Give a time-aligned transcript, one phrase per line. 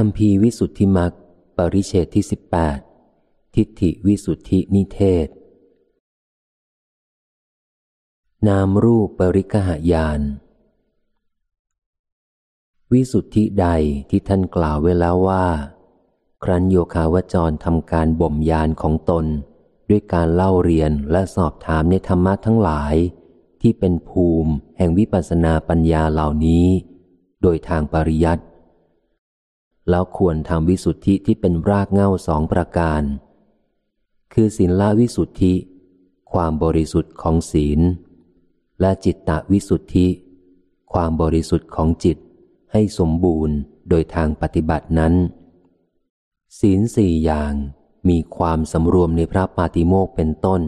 [0.00, 1.12] คำพีวิสุทธิมัก
[1.56, 2.78] ปริเชตที่สิบแปด
[3.54, 5.28] ทิฏฐิวิสุทธินิเทศ
[8.48, 10.20] นามรูปปริกหายาน
[12.92, 13.66] วิสุทธิใด
[14.10, 15.46] ที่ท่านกล่าวไว้แล้วว่า
[16.44, 19.26] ครั้นโยคาวจรทำการบ่มยานของตน
[19.88, 22.94] ด้วยการเล่าเรียนและสอบถามในธรรมะทั้งหลาย
[23.60, 26.66] ที่เป็นภูมิแห่งวิปัสสนาปัญญาเหล่านี้
[27.42, 28.44] โดยทางปริยัติ
[29.90, 33.02] แล้วควรทำวิสุทธิที่เป็นรากเง้าสองประการ
[34.32, 35.54] คือศีลวิสุทธิ
[36.32, 37.80] ความบริสุทธิ์ของศีล
[38.80, 40.06] และจิตตวิสุทธิ
[40.92, 42.18] ความบริสุทธิ์ของจิต
[42.72, 43.56] ให้สมบูรณ์
[43.88, 45.14] โดยทางปฏิบัตินั้น
[46.60, 47.52] ศีลสี่อย่าง
[48.08, 50.62] มีความสำรวมในพระปาติโมกเป็นต้น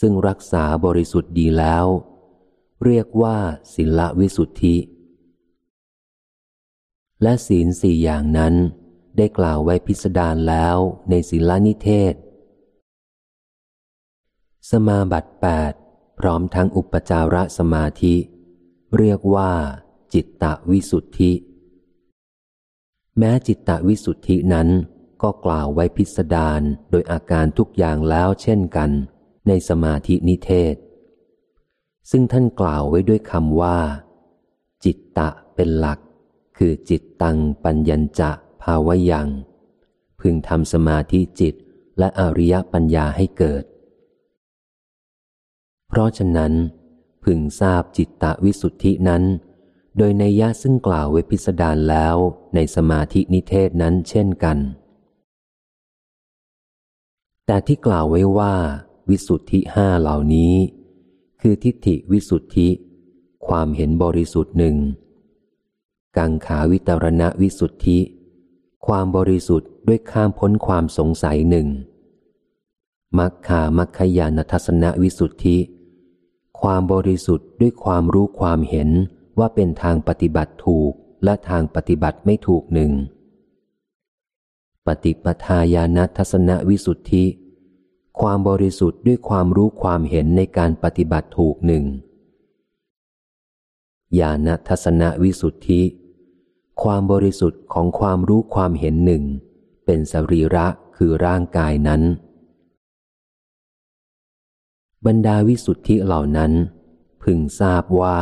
[0.00, 1.86] ซึ่งรักษาบริสุทธิ์ดีแล้ว
[2.84, 3.36] เรียกว่า
[3.74, 4.76] ศีลวิสุทธิ
[7.22, 8.54] และศีลสี่อย่างนั้น
[9.16, 10.76] ได้กล่าวไว้พิสดารแล้ว
[11.10, 12.14] ในศีลนิเทศ
[14.70, 15.72] สมาบัติแปด
[16.18, 18.16] พร้อมทั้งอุปจาระสมาธิ
[18.98, 19.52] เรียกว่า
[20.14, 21.32] จิตตวิสุทธิ
[23.18, 24.68] แม้จิตตวิสุทธินั้น
[25.22, 28.90] ก็กล่าวไว้พิสดารโดยอาการทุกอย่างแล้วเช่นกัน
[29.48, 30.74] ในสมาธินิเทศ
[32.10, 33.78] ซึ่งท่านกล่าวไว้ด้วยคำว่า
[34.84, 35.98] จิตตะเป็นหลัก
[36.56, 38.30] คือจิตตังปัญญจะ
[38.62, 39.28] ภาวยัง
[40.20, 41.54] พึงทำสมาธิจิต
[41.98, 43.64] และอริยปัญญาให้เกิด
[45.88, 46.52] เพราะฉะนั้น
[47.24, 49.22] พึงทราบจิตตวิสุทธินั้น
[49.98, 52.16] โดยในยะซึ่งกล่าวไว้พิสดารแล้ว
[52.54, 54.58] ในสมาธินิเทศนั้นเช่นกัน
[57.46, 58.54] แต่ที่กล่าวไว้ว่า
[59.10, 60.54] วิสุทธิห้าเหล่านี้
[61.40, 62.68] คือทิฏฐิวิสุทธิ
[63.46, 64.76] ความเห็นบริสุทธิ์หนึ่ง
[66.16, 67.98] กังขาวิตรณวิสุทธิ
[68.86, 71.68] ความบริสุทธิ์ด้วยข้ามพ้นความสงสัยหนึ่ง
[73.18, 75.58] มัคคามัคคยานทัศนวิสุทธิ
[76.60, 78.90] ความบริสุทธิ์ด้วยความรู้ความเห็น
[79.38, 80.92] ว่าเป็นทางปฏิบัติถูก
[81.24, 82.92] และทางปฏิบัติไม่ถูกหนึ่ง
[84.86, 87.24] ปฏิปทาญาณทัศนวิสุทธิ
[88.20, 91.84] ความบริสุทธิ์ด้วยความรู้ความเห็นในการปฏิบัติถูกหนึ่ง
[94.18, 95.82] ญาณทัศนวิสุทธิ
[96.82, 99.24] ความบริสุทธิ์ของความรู้ความเห็นหนึ่ง
[99.84, 102.02] เป็นสรีระคือร่างกายนั้น
[105.06, 106.52] บรรดาวิสุทธิเหล่านั้น
[107.22, 108.20] พึงทราบว่า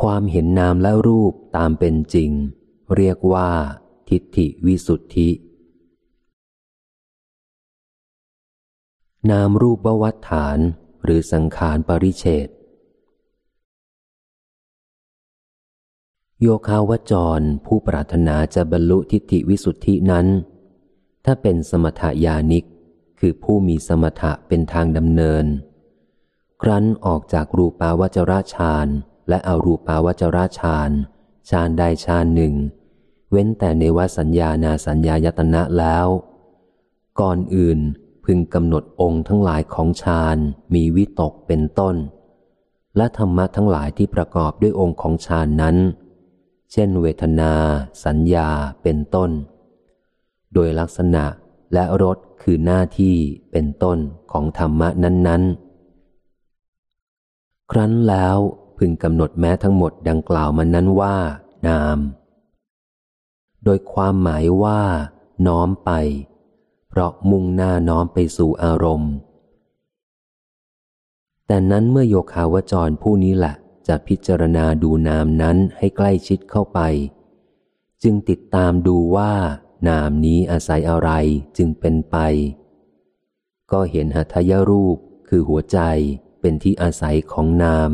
[0.00, 2.30] ความเห็นนามและรูปตามเป็นจริง
[2.96, 3.50] เรียกว่า
[4.08, 5.30] ทิฏฐิวิสุทธิ
[9.30, 10.58] นามรูปวัฏฐาน
[11.04, 12.48] หรือสังขารปริเฉด
[16.42, 20.26] โยคาวจรผู้ปรารถนาจะบรรลุทิฏฐิวิสุทธินั้น
[21.24, 22.64] ถ้าเป็นสมถยานิก
[23.20, 25.44] คือผู้มีสมถะเป็นทางดำเนิน
[26.62, 28.86] ครั้นออกจากรูปาวจราชาน
[29.28, 30.90] และเอารูปาวจราชาน
[31.50, 32.54] ชานใดชานหนึ่ง
[33.30, 36.06] เว้นแต่ในวสัญญานาสัญญายตนะแล้ว
[37.20, 37.78] ก่อนอื่น
[38.24, 40.36] พึงกำหนดองค์ทั้งหลายของฌาน
[40.74, 41.96] มีวิตกเป็นต้น
[42.96, 45.78] และธรรมะทั้งหลายที่ประกอบด้วยองค์ของฌานนั้น
[46.72, 47.52] เช่นเวทนา
[48.04, 48.48] สัญญา
[48.82, 49.30] เป็นต้น
[50.54, 51.24] โดยลักษณะ
[51.72, 53.14] และรสคือหน้าที่
[53.52, 53.98] เป็นต้น
[54.32, 55.66] ของธรรมะนั้น ๆ
[57.70, 58.36] ครั้นแล้ว
[58.78, 61.16] พึงกำหนดแม้ทั้งหมดดังกล่าวมานั้นว่า
[61.66, 61.98] นาม
[63.64, 64.80] โดยความหมายว่า
[65.46, 65.90] น้อมไป
[66.88, 69.12] เพราะมุ่งหน้าน้อมไปสู่อารมณ์
[71.46, 73.54] แต่นั้นเมื่อโยคาวจรผู้นี้แหละ
[73.86, 76.80] จะพิจารณาดูนามนั้นให้ใกล้ชิดเข้าไป
[78.02, 79.32] จึงติดตามดูว่า
[79.88, 81.10] นามนี้อาศัยอะไร
[81.56, 82.16] จึงเป็นไป
[83.72, 84.96] ก็เห็นหัตถยรูป
[85.28, 85.78] คือหัวใจ
[86.40, 87.92] เป็นที่อาศัยของนาม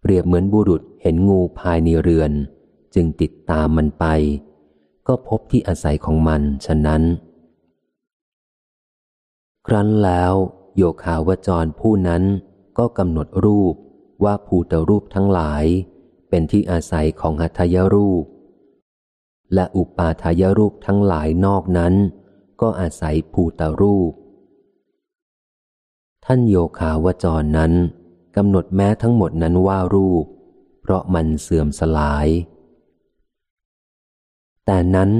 [0.00, 2.32] เปรียบเหมือนบุรุษเห็นงูภายในเรือน
[2.94, 4.04] จึงติดตามมันไป
[5.06, 7.02] ก็พบที่อาศัยของมันฉะนั้น
[9.66, 10.32] ครั้นแล้ว
[10.76, 12.22] โยคาวจรผู้นั้น
[12.78, 13.74] ก็กำหนดรูป
[14.24, 15.64] ว่าภูตรูปทั้งหลาย
[16.28, 18.24] เป็นที่อาศัยของหัตถยรูป
[19.54, 21.94] และอุปาทายรูปทั้งหลายนอกนั้น
[22.60, 24.12] ก็อาศัยภูตรูป
[26.24, 27.72] ท่านโยคาวจรนั้น
[28.36, 30.24] กำหนดแม้ทั้งหมดนั้นว่ารูป
[30.80, 32.26] เพราะมันเสื่อมสลาย
[34.66, 35.10] แต่นั้น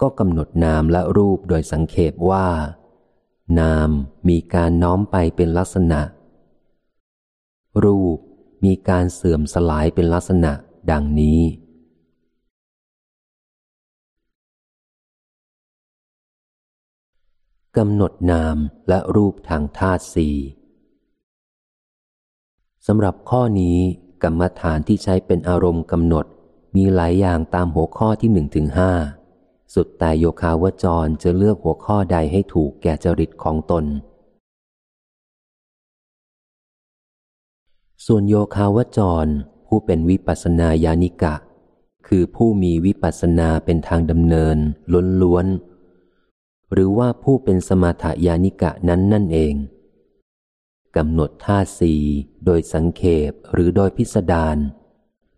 [0.00, 2.46] ก็กำหนดนามและรูปโดยสังเขปว่า
[3.60, 3.90] นาม
[4.28, 6.00] มีการน้อมไปเป็นลักษณะ
[7.84, 8.18] รูป
[8.64, 10.52] มีการเสื่อมสลายเป็นลักษณะ
[10.90, 11.40] ดังนี้
[17.76, 18.56] กำหนดนาม
[18.88, 20.36] และรูปทางธาตุสี่
[22.86, 23.78] สำหรับข้อนี้
[24.22, 26.26] กรรมฐานที่ใช้เป็นอารมณ์กำหนด
[26.76, 28.92] มีหลายอย่างตามหัวข้อที่หนึ่งถึงห้า
[29.74, 33.84] สุดแต่โยคาวจรจะเลือกหัวข้อใดให้ถูกแก่จริตของตน
[38.06, 39.26] ส่วนโยคาวจร
[39.66, 41.34] ผู้เป็นวิปัสนาญาณิกะ
[42.06, 44.56] คือผู้มีวิปัสนาเป็นทางดำเนิน
[44.92, 45.46] ล้นล้วน
[46.72, 49.54] หรือว่าผู้เป็นสมาถญาณิกะนั้นนั่นเอง
[50.96, 51.94] กำหนดท่าสี
[52.44, 54.56] โดยสังเขปหรือโดยพิสดาร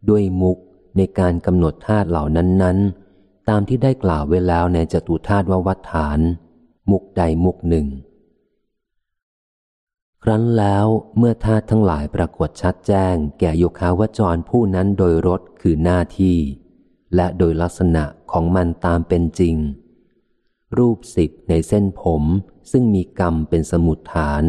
[0.08, 0.58] ด้วยมุก
[0.96, 2.78] ในการกำหนดธาตุเหล่านั้น
[3.14, 6.18] ๆ ตามที่ได้กล่าวไว้แล้วในจตุธาตุววัฏฐาน
[6.90, 7.86] มุกใดมุกหนึ่ง
[10.24, 10.86] ครั้นแล้ว
[11.18, 16.38] เมื่อธาตุทั้งหลายปรากฏชัดแจ้ง แก่โยคาวจรผู้นั้นโดยรถคือหน้าที่
[17.14, 19.56] และโดยลักษณะของมันตามเป็นจริง
[20.78, 22.22] รูปสิบในเส้นผม
[22.70, 24.42] ซึ่งมีกรรมเป็นสมุดฐาน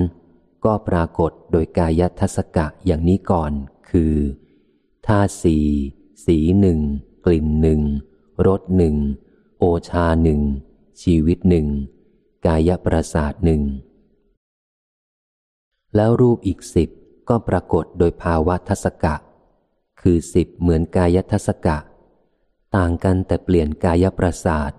[0.66, 3.52] ก็ปรากฏโดยกายทัศกะอย่างนี้ก่อน
[3.90, 4.16] คือ
[5.06, 5.58] ท่าสี
[6.26, 6.80] สีหนึ่ง
[7.26, 7.82] กลิ่นหนึ่ง
[8.48, 8.96] รสหนึ่ง
[9.58, 10.42] โอชาหนึ่ง
[11.02, 11.68] ชีวิตหนึ่ง
[12.46, 13.62] กายประสาทหนึ่ง
[15.96, 16.90] แล้วรูปอีกสิบ
[17.30, 19.16] ก็ปรากฏโดยภาวะทัศกะ
[20.02, 21.78] คือสิบเหมือนกายทัศกะ
[22.76, 24.72] ต่างกันแต่เปลี่ยนกายประสาท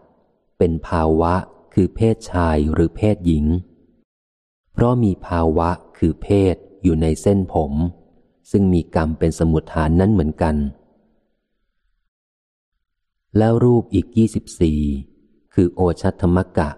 [0.59, 1.35] เป็นภาวะ
[1.75, 3.45] คือเพศชายหรือเพศหญิง
[4.73, 7.73] เพราะมีภาวะคือเพศอยู่ในเส้นผม
[8.51, 10.57] ซึ่งมีกรรมเป็นสมุดฐานนั้นเหมือนกัน
[13.39, 14.81] แล้วรูปอีกยี่สิบสี่
[15.55, 16.71] คือโอชัธรรมกะ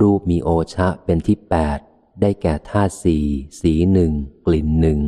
[0.00, 1.78] รูปมีโอชะเป็นที่แปด
[2.20, 3.24] ได้แก่ธาตุสี่
[3.60, 4.12] สีหนึ่ง
[4.46, 4.98] กลิ่นหนึ่ง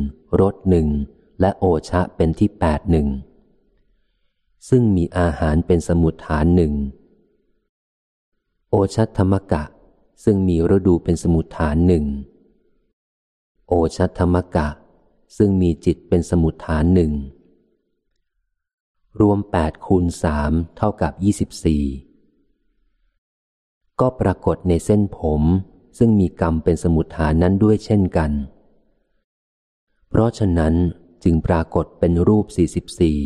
[0.41, 0.87] รสหนึ่ง
[1.39, 3.07] และโอชะเป็นที่แปดหนึ่ง
[4.69, 6.73] ซึ่งมีอาหารเป็นสมุดฐานหนึ่ง
[8.69, 9.63] โอชัธรรมกะ
[10.23, 12.05] ซึ่งมีฤดูเป็นสมุดฐานหนึ่ง
[13.67, 14.67] โอชัธรรมกะ
[15.37, 17.11] ซึ่งมีจิตเป็นสมุดฐานหนึ่ง
[19.21, 21.83] รวมแปดคูณสามเท่ากับยี่สิบสี่
[23.99, 25.41] ก็ปรากฏในเส้นผม
[25.97, 28.31] ซึ่งมีกรรมเป็นสมุดฐานนั้นด้วยเช่นกัน
[30.09, 30.73] เพราะฉะนั้น
[31.23, 33.19] จึงปรากฏเป็นรูปสี่สิบสี่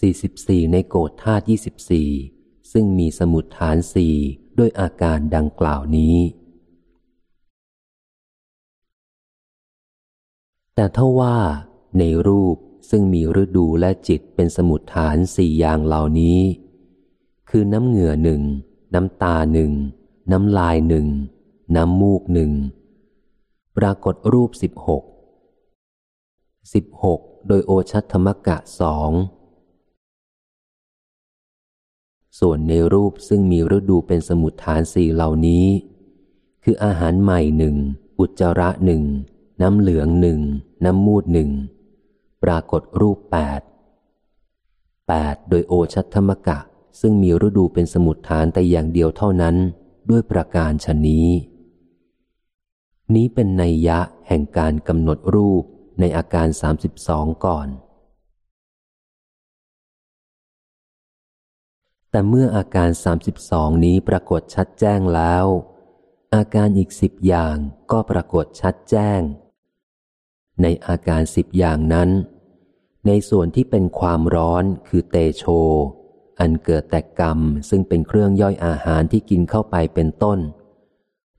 [0.00, 2.10] สี่สิบสี่ในโกฏธาตุยี่สิบสี่
[2.72, 4.14] ซึ่งมีสมุดฐานสี่
[4.58, 6.16] ด้วยอาการดังกล่าวนี้
[10.74, 11.36] แต่ถ้าว่า
[11.98, 12.56] ในรูป
[12.90, 16.40] ซึ่งมีฤดูและจิตเป็นสมุดฐานสี่อย่างเหล่านี้
[17.50, 18.42] คือน้ำเหงื่อหนึ่ง
[18.94, 19.72] น้ำตาหนึ่ง
[20.32, 21.06] น้ำลายหนึ่ง
[21.76, 22.52] น้ำมูกหนึ่ง
[23.76, 25.02] ปรากฏรูปสิบหก
[26.74, 29.10] สิบหกโดยโอชัตธรรมกะสอง
[32.38, 35.66] ส่วนในรูปซึ่งมีฤดูเป็นสมุดฐานสี่เหล่านี้
[36.64, 37.76] คืออาหารใหม่หนึ่ง
[38.18, 39.02] อุจจาระหนึ่ง
[39.62, 40.40] น้ำเหลืองหนึ่ง
[40.84, 41.50] น้ำมูดหนึ่ง
[42.42, 43.60] ปรากฏรูปแปด
[45.08, 46.58] แปดโดยโอชัตธรรมกะ
[47.00, 49.56] ซึ่งมีฤดูเป็นสมุดฐานแต่อย่างเดียวเท่านั้น
[50.10, 51.28] ด้วยประการชนนี้
[53.14, 55.62] นี้เป็นนัยยะแห่งการกำหนดรูป
[56.00, 57.68] ในอาการสามสิบสองก่อน
[62.10, 65.46] แต่เมื่ออาการสามสิบสองนี้ปรากฏชัดแจ้งแล้ว
[66.34, 67.56] อาการอีกสิบอย่าง
[67.90, 69.20] ก็ปรากฏชัดแจ้ง
[70.62, 72.10] ในอาการสิบอย่างนั้น
[73.06, 75.44] ในส่วนที่เป็นความร้อนคือเตโช
[76.40, 77.38] อันเกิดแต่กรรม
[77.68, 80.38] ซึ่งเป็นเครื่องย่อยอาหารที่กินเข้าไปเป็นต้น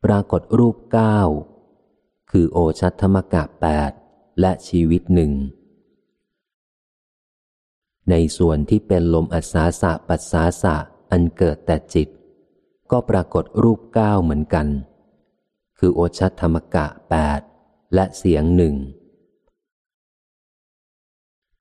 [0.05, 1.19] ปรากฏรูปเก้า
[2.31, 3.91] คือโอชัตธรรมกะแปด
[4.41, 5.31] และชีวิตหนึ่ง
[8.09, 10.75] ในส่วนที่เป็นลมอัศาสะปัสสาสะ
[11.11, 12.07] อันเกิดแต่จิต
[12.91, 14.67] ก็ปรากฏรูปเก้าเหมือนกัน
[15.77, 17.39] คือโอชัตธรรมกะแปด
[17.93, 18.75] และเสียงหนึ่ง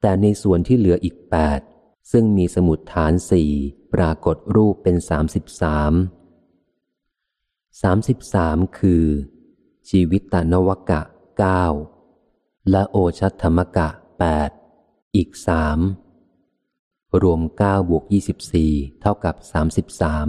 [0.00, 1.61] แต่ในส่วนที่เหลืออีกแปด
[2.11, 3.51] ซึ่งมีสมุดฐานสี่
[3.95, 5.93] ปรากฏรูปเป็นสามสิบสาม
[7.83, 9.05] สามสิบสามคือ
[9.91, 11.01] ชีวิตตานวกะ
[11.39, 11.65] เก้า
[12.71, 14.51] และโอชัตธรรมกะแปด
[15.17, 15.79] อีกสาม
[17.23, 20.29] รวมเก้าบวกยี่สิบสี่เท่ากับสามสิบสาม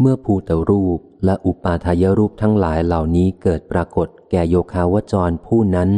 [0.00, 5.90] เมื่อภูตรูปและอุปาทายรูปทั้งหลายเหล่านี้เกิดปรากฏแก่โยคาวจรผู้นั้น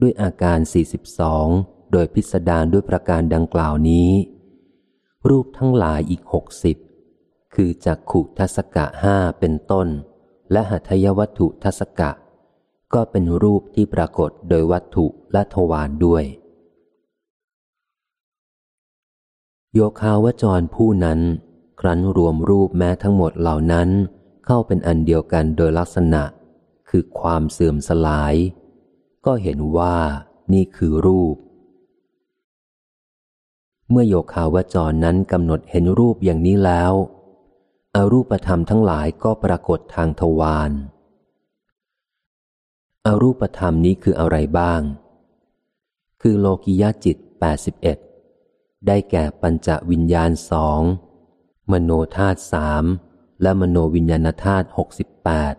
[0.00, 0.58] ด้วยอาการ
[1.24, 4.10] 42 โดยพิสดารด้วยประการดังกล่าวนี้
[5.28, 6.76] รูปทั้งหลายอีกหกสิบ
[7.54, 9.88] คือจักขุทัศกะห้าเป็นต้น
[10.52, 12.10] และหัตยวัตถุทัศกะ
[12.94, 16.24] ก็เป็นรูปที่ปรากฏโดยวัตถุและทวารด้วย
[19.74, 21.20] โยคาวจรผู้นั้น
[21.80, 23.88] ครั้นรวมรูปแม้ทั้งหมดเหล่านั้น
[24.46, 26.22] เข้าเป็นอันเดียวกันโดยลักษณะ
[26.88, 28.34] คือความเสื่อมสลาย
[29.26, 29.96] ก็เห็นว่า
[30.52, 31.36] นี่คือรูป
[33.90, 36.92] เมื่อโยคาวจรนั้นกำหนดเห็นรูปอย่างนี้แล้ว
[37.96, 40.70] อรูปธรรมทั้งหลายก็ปรากฏทางทวาร
[43.06, 44.80] อรูปธรรมนี้คืออะไรบ้าง
[46.20, 47.16] คือโลกิยาจิต
[48.00, 50.80] 81 ได้แก่ปัญจวิญญาณสอง
[51.72, 52.84] มโนธาตุสาม
[53.42, 55.54] และมโนวิญญาณธาตุหกสิบแปด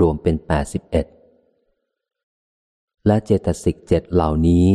[0.00, 1.06] รวมเป็นแปดสิบเอ็ด
[3.06, 4.68] และเจตสิกเจ็ดเหล่านี้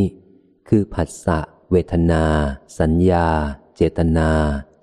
[0.68, 1.40] คือผัสสะ
[1.76, 2.24] เวทนา
[2.80, 3.28] สัญญา
[3.76, 4.30] เจตนา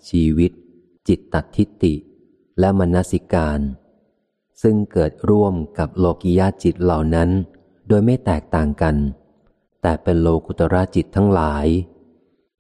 [0.10, 0.52] ชีวิต
[1.08, 1.96] จิตตทิฏฐิ
[2.60, 3.60] และมนสิการ
[4.62, 7.30] ซึ่งเกิดร่วมกับโลกิยาจิตเหล่านั้น
[7.88, 8.96] โดยไม่แตกต่างกัน
[9.82, 11.68] แต่เป็นโลกุตระจิตทั้งหลาย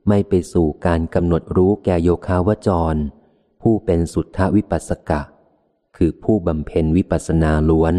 [0.07, 2.95] ไม่ไปสู่การกำหนดรู้แก่โยคาวจร
[3.61, 5.21] ผู้เป็นสุทธวิปัสสกะ
[5.97, 7.95] คือผู้บำเพ็ญวิปัสนาล้วน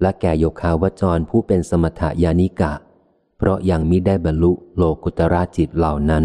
[0.00, 2.74] และแก่โยคาวจรผู้เป็นสมถยานิกะ
[3.44, 6.24] เพราะยังมิได้บรรลุโลกุตระจิตเหล่านั้น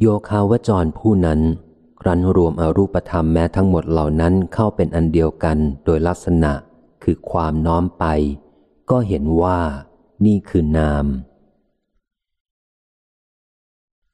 [0.00, 1.40] โยคาวจรผู้นั้น
[2.00, 6.52] ครั้นรวมอรูปธรรมแม้ทั้งหมดเหล่านั้นเข้าเป็นอันเดียวกันโดยลักษณะ
[7.02, 8.04] คือความน้อมไป
[8.90, 9.60] ก็เห็นว่า
[10.26, 11.06] นี่คือนาม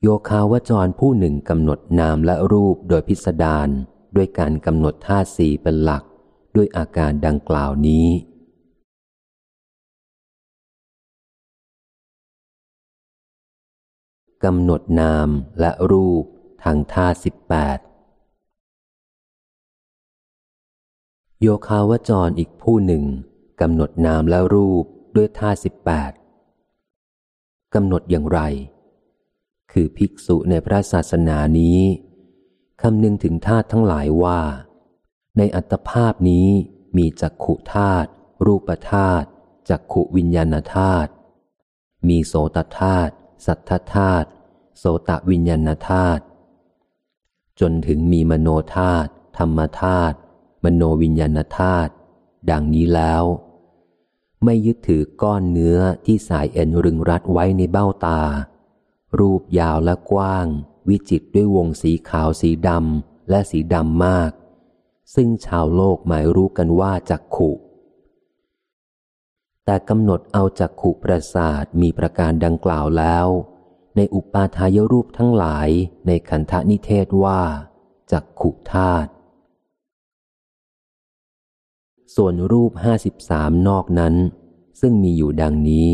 [0.02, 3.68] โยคาวจรผู้หนึ่งกำหนดนามและรูปโดยพิสดาร
[4.16, 6.02] ด้วยการกำหนดธาสี่เป็นหลัก
[6.56, 8.08] ด้วยอาการดังกล่าวนี้
[14.44, 15.28] กำหนดนาม
[15.60, 16.24] และรูป
[16.64, 17.78] ทางท่าสิบแปด
[21.40, 23.04] โยคาวจรอีกผู้หนึ่ง
[23.60, 24.84] กำหนดนามและรูป
[25.16, 26.12] ด้วยท่าสิบแปด
[27.74, 28.40] กำหนดอย่างไร
[29.72, 31.80] คือภิกษุในพระศาสนานี้
[32.82, 34.40] คำนึงถึงธาตุทั้งหลายว่า
[35.36, 36.48] ในอัตภาพนี้
[36.96, 38.08] มีจักขุธาตุ
[38.46, 39.26] รูปธาตุ
[39.68, 41.10] จักขุวิญญาณธาตุ
[42.08, 43.14] มีโสตธาตุ
[43.46, 44.28] สัทธธาตุ
[44.78, 46.22] โสตวิญญาณธาตุ
[47.60, 50.16] จนถึงมีมโนธาตุธรรมธาตุ
[50.64, 51.92] มโนวิญญาณธาตุ
[52.50, 53.24] ดังนี้แล้ว
[54.44, 58.20] ไม่ยึดถือก้อนเนื้อที่สายเอ็นรึงรัดไว้ในเบ้าตา
[59.18, 60.46] รูปยาวและกว้าง
[60.88, 64.30] วิจิตด้วยวงสีขาวสีดำและสีดำมาก
[65.14, 67.50] ซึ่งชาวโลกหมายรู้กันว่าจักขุ
[69.64, 73.26] แต่กำหนดเอาจักขุประสาทมีประการดังกล่าวแล้ว
[73.96, 75.68] ในอุปาทายรูปทั้งหลาย
[76.06, 77.42] ในขันธนิเทศว่า
[78.12, 79.10] จักขุธาตุ
[82.14, 84.14] ส่วนรูปห้าสิบสามนอกนั้น
[84.80, 85.90] ซึ่งมีอยู่ดังนี้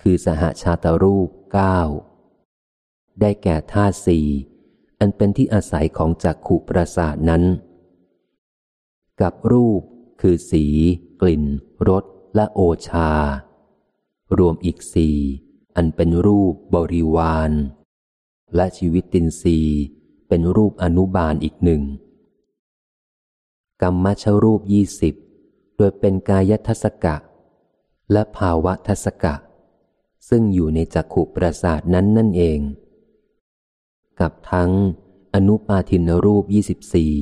[0.00, 1.78] คือสหชาตรูปเก้า
[3.20, 4.26] ได้แก่ธาตุสี่
[4.98, 7.42] อันเป็นที่อาศัยของจักขุประสาทนั้น
[9.20, 9.82] กับรูป
[10.20, 10.64] คือสี
[11.20, 11.44] กลิ่น
[11.88, 12.04] รส
[12.34, 13.10] และโอชา
[14.38, 15.18] รวมอีกสี่
[15.76, 17.50] อันเป็นรูปบริวาร
[18.54, 19.58] และชีวิตตินรี
[20.28, 21.82] เป็นรูปอนุบาลอีกหนึ่ง
[23.82, 25.14] กรรมชรูปยี่สิบ
[25.76, 27.16] โดยเป็นกายทัศกะ
[28.12, 29.34] และภาวะทัศกะ
[30.28, 32.60] ซึ่งอยู่ในจักขุประสาทนั้นนั่นเอง
[34.20, 34.70] กับทั้ง
[35.34, 37.14] อนุปาทินรูปยี่สิบสี่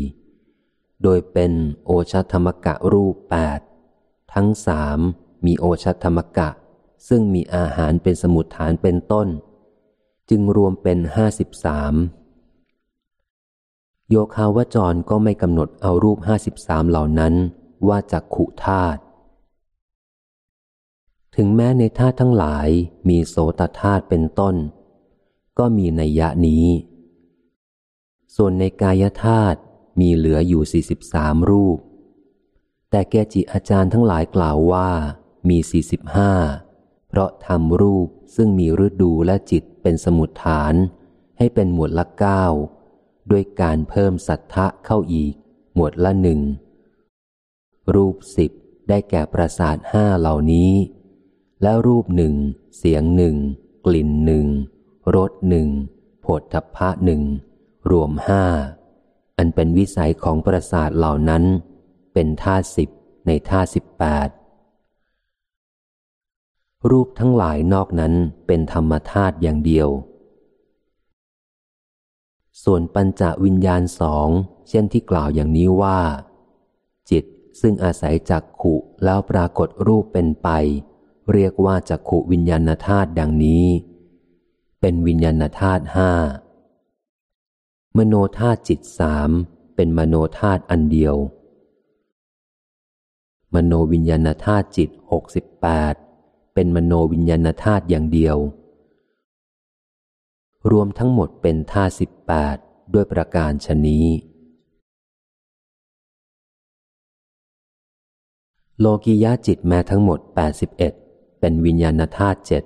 [1.02, 1.52] โดยเป็น
[1.84, 3.60] โอชธรรมกะรูปแปด
[4.34, 4.98] ทั้งสาม
[5.46, 6.48] มีโอชธรรมกะ
[7.08, 9.28] ซึ่งมีอาหารเป็นสมุดฐานเป็นต้น
[10.30, 11.94] จึงรวมเป็นห้าสิบสาม
[14.08, 17.34] โยคาวจรก็ไม่กำหนดเอารูปห้าสิบสามเหล่านั้น
[17.88, 19.00] ว่าจากขุธาตุ
[21.36, 22.68] ถึงแม้ในธาตุทั้งหลาย
[23.08, 24.56] มีโสตธาตุเป็นต้น
[25.58, 26.66] ก็มีในยะนี้
[28.36, 29.58] ส่วนในกายธาตุ
[30.00, 31.78] มีเหลืออยู่สี่สิบสามรูป
[32.90, 34.88] แต่แกจิอาจารย์ทั้งหลายกล่าวว่า
[35.48, 36.32] มีสี่สิบห้า
[37.10, 40.74] เพราะทำรูปซึ่งมีฤดูและจิตเป็นสมุดฐาน
[41.38, 42.44] ให้เป็นหมวดละเก้า
[43.30, 45.34] ด้วยการเพิ่มสัทธะเข้าอีก
[45.74, 46.40] หมวดละหนึ่ง
[47.94, 48.50] รูปสิบ
[48.88, 50.72] ได้แก่ประสาทห้าเหล่านี้
[51.62, 52.34] และรูปหนึ่ง
[52.76, 53.36] เสียงหนึ่ง
[53.86, 54.46] กลิ่นหนึ่ง
[55.16, 55.68] รสหนึ่ง
[56.24, 57.22] ผดทัพพะหนึ่ง
[57.90, 58.44] รวมห้า
[59.38, 61.44] อันเป็นวิสัยของประสาทเหล่านั้น
[62.14, 62.88] เป็นท่าสิบ
[63.26, 64.28] ในท่าสิบแปด
[66.88, 68.12] รูปทั้งหลายนอกนั้น
[68.46, 69.88] เป็นธรรมธาตุอย่างเดียว
[72.64, 74.28] ส่วนปัญจวิญญาณสอง
[74.68, 76.00] เช่นที่กล่าวอย่างนี้ว่า
[77.10, 77.24] จิต
[77.60, 80.48] ซึ่งอาศัยจักขุแล้วปรากฏรูปเป็นไป
[81.32, 83.66] เรียกว่าจักขุวิญญาณธาตุดังนี้
[84.80, 86.12] เป็นวิญญาณธาตุห้า
[87.96, 89.30] มโนธาตุจิตสาม
[89.76, 91.16] เป็นมโนธาตุอันเดียว
[93.54, 95.94] มโนวิญญาณธาตุจิตหกสิบแปด
[96.54, 98.36] เป็นมโนวิญญาณธาตุอย่างเดียว
[100.70, 102.56] รวมทั้งหมดเป็นธาตุสิบแปด
[102.94, 104.06] ด้วยประการชนี้
[108.80, 110.92] โลกิยะจิตแม้ทั้งหมดแปดสิบเอ็ด
[111.40, 112.64] เป็นวิญญาณธาตุเจ็ด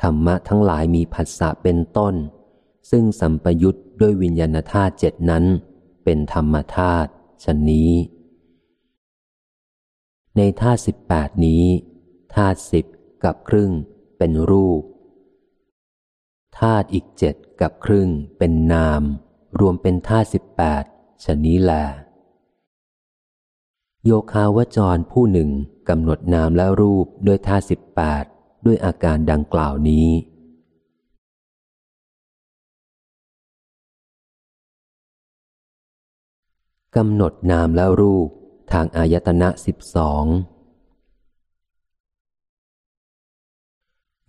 [0.00, 2.14] ธรรมะทั้งหลายมีผัสสะเป็นต้น
[2.90, 5.44] ซึ่งสัมปยุตด้วยวิญญาณธาตุเจ็ดนั้น
[6.04, 7.10] เป็นธรรมธาตุ
[7.44, 7.92] ชนนี้
[10.36, 11.64] ในธาตุสิบแปดนี้
[12.34, 12.86] ธาตุสิบ
[13.24, 13.70] กับครึ่ง
[14.18, 14.82] เป็นรูป
[16.58, 18.08] ธาตุอีกเจ็ดกับครึ่ง
[18.38, 19.02] เป็นนาม
[19.60, 20.84] รวมเป็นธาตุสิบแปด
[21.24, 21.84] ชนี้แหละ
[24.04, 25.50] โยคาวจรผู้หนึ่ง
[25.88, 28.24] กำหนดนามและรูปด้วยท่าสิบแปด
[28.66, 30.08] ด้วยอาการดังกล่าวนี้
[36.96, 38.28] กำหนดนามและรูป
[38.72, 40.24] ทางอายตนะสิบสอง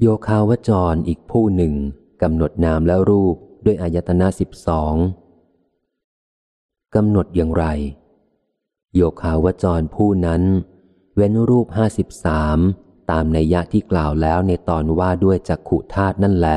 [0.04, 1.74] โยคาวจรอีกผู้หนึ่ง
[2.22, 4.96] กำหนดนามและรูปด้วยอายตนะสิบสอง
[6.96, 7.66] กำหนดอย่างไร
[8.96, 10.44] โยคาวจรผู้นั้น
[11.16, 12.58] เว้นรูปห้าสิบสาม
[13.12, 16.50] ตามในยะที่กล่าวแล้วในตอนว่าด้วยจักขุธาตุนั่นแล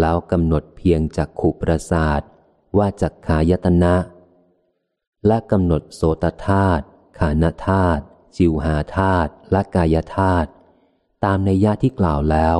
[0.00, 2.20] แล้วกำหนดเพียงจักขุประสาท
[2.78, 3.94] ว่าจักขายตนะ
[5.26, 6.84] และกำหนดโสตธาตุ
[7.18, 8.02] ขานธาตุ
[8.36, 10.48] จิวหาธาตุและกายธาตุ
[11.24, 12.58] ตามในยะที่กล่าวแล้ว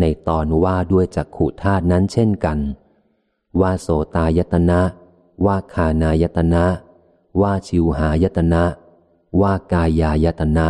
[0.00, 2.58] ในตอนว่าด้วยจักขุธาตุนั้นเช่นกัน
[3.60, 4.80] ว่าโสตายตนะ
[5.46, 6.64] ว่าคานายตนะ
[7.40, 8.64] ว่าชิวหายตนะ
[9.40, 10.68] ว่ากายายตนะ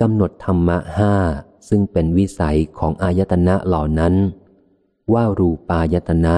[0.00, 1.14] กำหนดธรรมะห้า
[1.68, 4.14] ซึ่งเป็นวิสัยของอายตนะเหล่านั้น
[5.12, 6.36] ว่ารูปายตนะ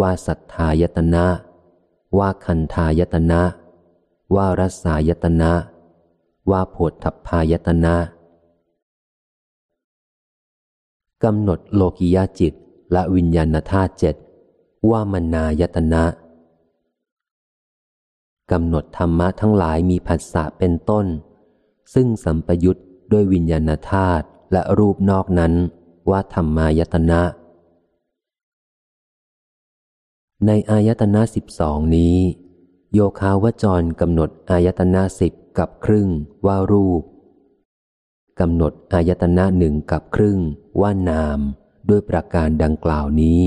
[0.00, 1.26] ว่าสัทธายตนะ
[2.18, 3.42] ว่าคันธายตนะ
[4.34, 5.52] ว่ารสายตนะ
[6.50, 7.96] ว่าโผฏฐพายตนะ
[11.24, 12.54] กำหนดโลกิยาจิต
[12.92, 14.16] และวิญญาณธาตุเจ็ด
[14.90, 16.04] ว่ามนายตนะ
[18.52, 21.06] กำหนดธรรมะทั้งหลายมีผัสสะเป็นต้น
[21.94, 22.80] ซึ่งสัมปยุต
[23.12, 25.52] ด้วยวิญญาณธาตุและรูปนอกนั้น
[26.10, 27.22] ว่าธรรมายตนะ
[30.46, 32.16] ในอายตนะสิบสองนี้
[32.94, 36.08] โยคาวจรกำหนดอายตนะสิบ กับครึ่ง
[36.46, 37.02] ว่ารูป
[38.40, 40.38] กำหนดอายตนะหนึ่งกับครึ่ง
[40.80, 41.38] ว่านาม
[41.88, 43.42] ด้วยประการดังกล่าวนี้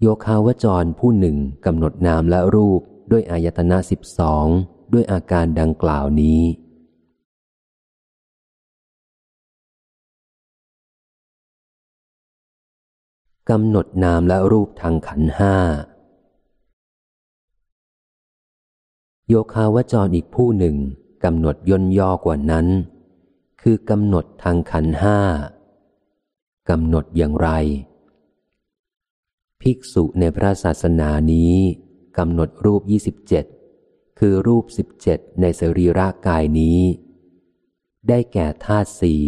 [0.00, 4.46] โยคาวจรผู้หนึ่งกำหนดนามและรูปด้วยอายตนะสิบสอง
[4.92, 6.42] ด้วยอาการดังกล่าวนี้
[13.50, 15.54] กำหนดนามและรูปทางขันห้า
[19.28, 20.76] โยคาวจรอีกผู้หนึ่ง
[21.24, 22.66] กำหนดย่นย่อกว่านั้น
[23.62, 25.18] คือกำหนดทางขันห้า
[26.70, 27.48] กำหนดอย่างไร
[29.60, 31.54] ภิกษุในพระศาสนานี้
[32.18, 33.44] กำหนดรูปยี่สิบเจ็ด
[34.18, 36.80] คือรูปสิบเจ็ดในสรีระกายนี้
[38.08, 39.22] ได้แก่ธาตุสี่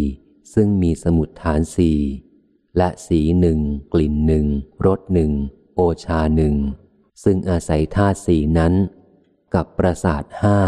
[0.55, 1.99] ซึ่งมีสมุดฐานสี่
[2.77, 3.59] และสีหนึ่ง
[3.93, 4.47] กลิ่นหนึ่ง
[4.87, 5.33] รสหนึ่ง
[5.75, 6.55] โอชาหนึ่ง
[7.25, 8.75] ซึ่งอาศัยธาตุสี่นั้น
[9.55, 10.59] กับประสาทห้า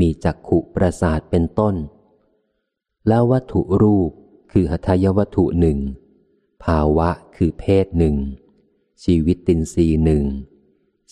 [0.00, 1.74] มีจักขุประสาทเป็นต้น
[3.08, 4.10] แล้ววัตถุรูป
[4.52, 5.78] คือหทายวัตถุหนึ่ง
[6.64, 8.16] ภาวะคือเพศหนึ่ง
[9.04, 10.24] ชีวิตตินรีหนึ่ง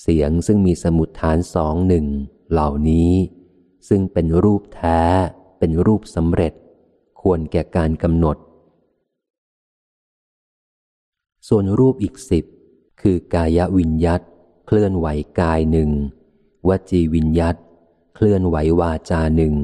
[0.00, 2.06] เสียงซึ่งมีสมุดฐานสองหนึ่ง
[2.50, 3.12] เหล่านี้
[3.88, 5.00] ซึ่งเป็นรูปแท้
[5.58, 6.52] เป็นรูปสำเร็จ
[7.20, 8.36] ควรแก่การกำหนด
[11.48, 12.44] ส่วนรูปอีกสิบ
[13.00, 14.22] คือกายวิญยัต
[14.66, 15.06] เคลื่อนไหว
[15.40, 15.90] กายหนึ่ง
[16.68, 17.56] วจีวิญยัต
[18.14, 19.54] เคลื่อนไหววาจาหนึ่ง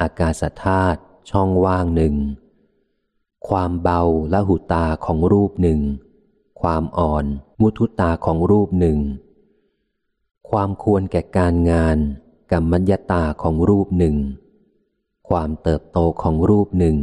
[0.00, 1.00] อากาศธาตุ
[1.30, 2.14] ช่องว่างหนึ่ง
[3.48, 5.80] ความเบาและหุตาของรูปหนึ่ง
[6.60, 7.24] ความอ่อน
[7.60, 8.98] มุทุตาของรูปหนึ่ง
[10.50, 11.96] ความควรแก่การงาน
[12.52, 14.16] กรรมัญญตาของรูปหนึ่ง
[15.28, 16.96] ความเติบโตของรูปหนึ่ง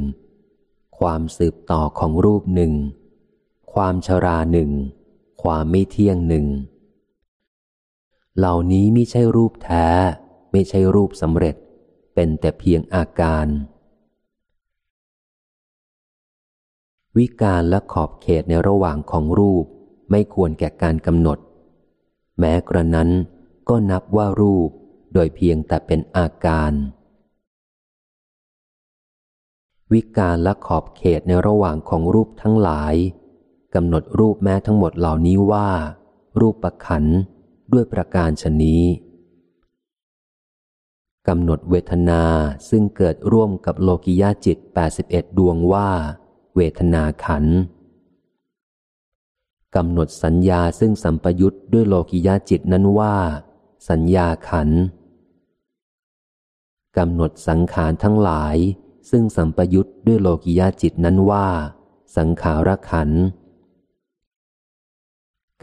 [0.99, 2.73] ความสืบต่อของรูปหนึ่ง
[3.73, 4.71] ความชราหนึ่ง
[5.43, 6.45] ความไม่เที่ยงหนึ่ง
[8.38, 9.88] เหล่านี้ไม่ใช่รูปแท้
[10.52, 11.56] ไม่ใช่รูปสำเร็จ
[12.13, 13.48] เป็นแต่เพียงอาการ
[17.17, 19.65] วิการและขอบเขตในระหว่างของรูป
[20.12, 21.39] ไม่ควรแก่การกำหนด
[22.39, 23.10] แม้กระนั้น
[23.69, 24.69] ก็นับว่ารูป
[25.13, 26.72] โดยเพียงแต่เป็นอาการ
[29.91, 32.96] วิการและขอบเขตในระหว่างของรูปทั้งหลาย
[33.76, 35.69] กำหนดรูปแม้ทั้งหมดเหล่านี้ว่า
[36.39, 37.06] รูปประขัน
[37.71, 38.84] ด้วยประการชนนี้
[41.28, 42.23] กำหนดเวทนา
[42.69, 44.58] ซึ่งเกิดร่วมกับโลกิยาจิต
[44.97, 45.89] 81 ดวงว่า
[46.56, 47.45] เวทนาขัน
[49.76, 53.15] กำหนดสัญญาซึ่งสัมปยุตด้วยโลกิยาจิตนั้นว่า
[53.89, 54.69] สัญญาขัน
[56.97, 58.56] กำหนดสังขารทั้งหลาย
[59.10, 61.47] ซึ่งสัมปยุตด้วยโลกิยาจิตนั้นว่า
[62.17, 63.10] สังขารขัน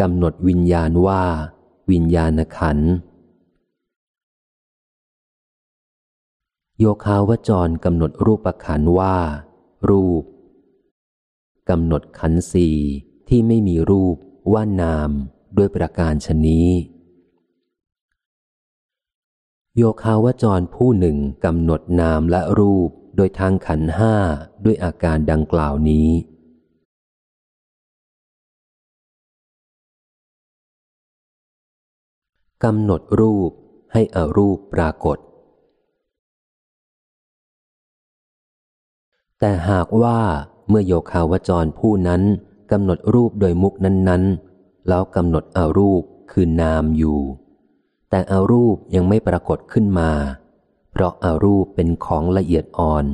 [0.00, 1.24] กำหนดวิญญาณว่า
[1.90, 2.78] วิญญาณขัน
[6.78, 9.16] โยคาวจรกำหนดรูปขันว่า
[9.88, 10.24] รูป
[11.70, 12.76] กำหนดขันสี่
[13.28, 14.16] ที่ไม่มีรูป
[14.52, 15.10] ว่านาม
[15.56, 16.68] ด้วยประการชนี้
[19.76, 24.14] โยคาวจรผู้หนึ่งกำหนดนามและรูปโดยทางขันห้า
[24.64, 26.08] ด้วยอาการดังกล่าวนี้
[32.66, 33.50] กำหนดรูป
[33.92, 35.18] ให้อรูปปรากฏ
[39.38, 40.18] แต่หากว่า
[40.68, 42.22] เมื่อโยคาวจรผู้นั้น
[42.72, 44.22] กำหนดรูปโดยมุกนั้น
[44.56, 47.20] ๆ แล้วกำหนดอารูปคือนามอยู่
[48.10, 50.10] แต่อารูปยังไม่ปรากฏขึ้นมา
[50.92, 53.06] เพราะอารูปเป็นของละเอียดอ่อน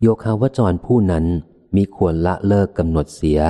[0.00, 1.24] โยคาวจรผู้นั้น
[1.76, 3.40] มีควรละเลิกกำหนดเสีย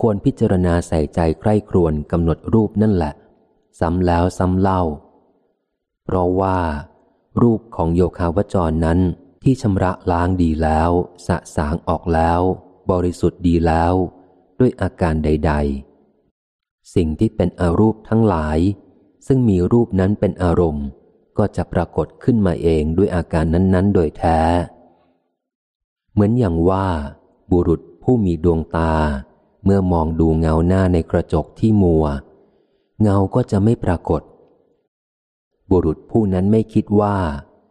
[0.00, 3.14] ควรพิจารณาใส่ใจใคร่ครวญกำหนดรูปนั่นแหละ
[3.80, 4.82] ซ้ำแล้วซ้ำเล่า
[6.04, 6.58] เพราะว่า
[7.42, 8.98] รูปของโยคาวจรนั้น
[9.42, 10.90] ที่ชำระล้างดีแล้ว
[11.26, 12.40] สะสางออกแล้ว
[12.90, 13.92] บริสุทธิ์ดีแล้ว
[14.58, 15.52] ด้วยอาการใด
[16.24, 18.58] ๆ สิ่งที่เป็นอรูปทั้งหลาย
[19.26, 20.86] ซึ่งมีรูปนั้นเป็นอารมณ์
[21.38, 24.40] ก็จะปรากฏขึ้นมาเองด้วยอาการนั้น ๆ โดยแท้
[26.12, 26.86] เหมือนอย่างว่า
[27.50, 28.94] บุรุษผู้มีดวงตา
[29.64, 32.04] เมื่อมองดูเงาหน้าในกระจกที่มัว
[33.02, 34.22] เงาก็จะไม่ปรากฏ
[35.70, 37.16] บุรุษผู้นั้นไม่คิดว่า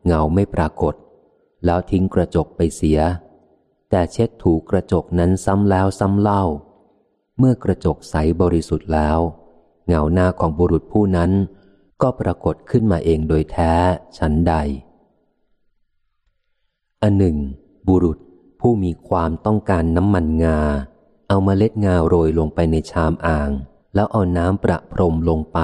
[0.06, 0.96] เงาไม่ปรากฏ
[1.66, 3.00] แล้วทิ้งกระจกไปเสีย
[3.90, 6.44] แต่เช็ดถูกระจกนั้นซ้ำแล้วซ้ำเล่า
[7.38, 9.20] เมื่อกระจกใสบริสุทธิ์แล้ว
[9.88, 11.32] เงาหน้าของบุรุษผู้นั้น
[12.02, 13.74] ก็ปรากฏขึ้นมาเองโดยแท้
[14.18, 14.54] ชั้นใด
[17.02, 17.38] อันหนึ่ง
[17.88, 18.18] บุรุษ
[18.60, 20.60] ผู้มีความต้องการน้ำมันงา
[21.28, 23.52] เอามาเล็ดงาโรยลงไปในชามอ่าง
[23.98, 25.60] แล้วเอาน้ำประพรมลงไป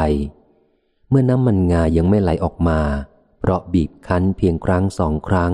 [1.10, 2.80] เมื่อน้ำมันงายังไม่ไหลออกมา
[3.40, 5.54] เพราะบีบคั้นเพียงครั้งสองครั้ง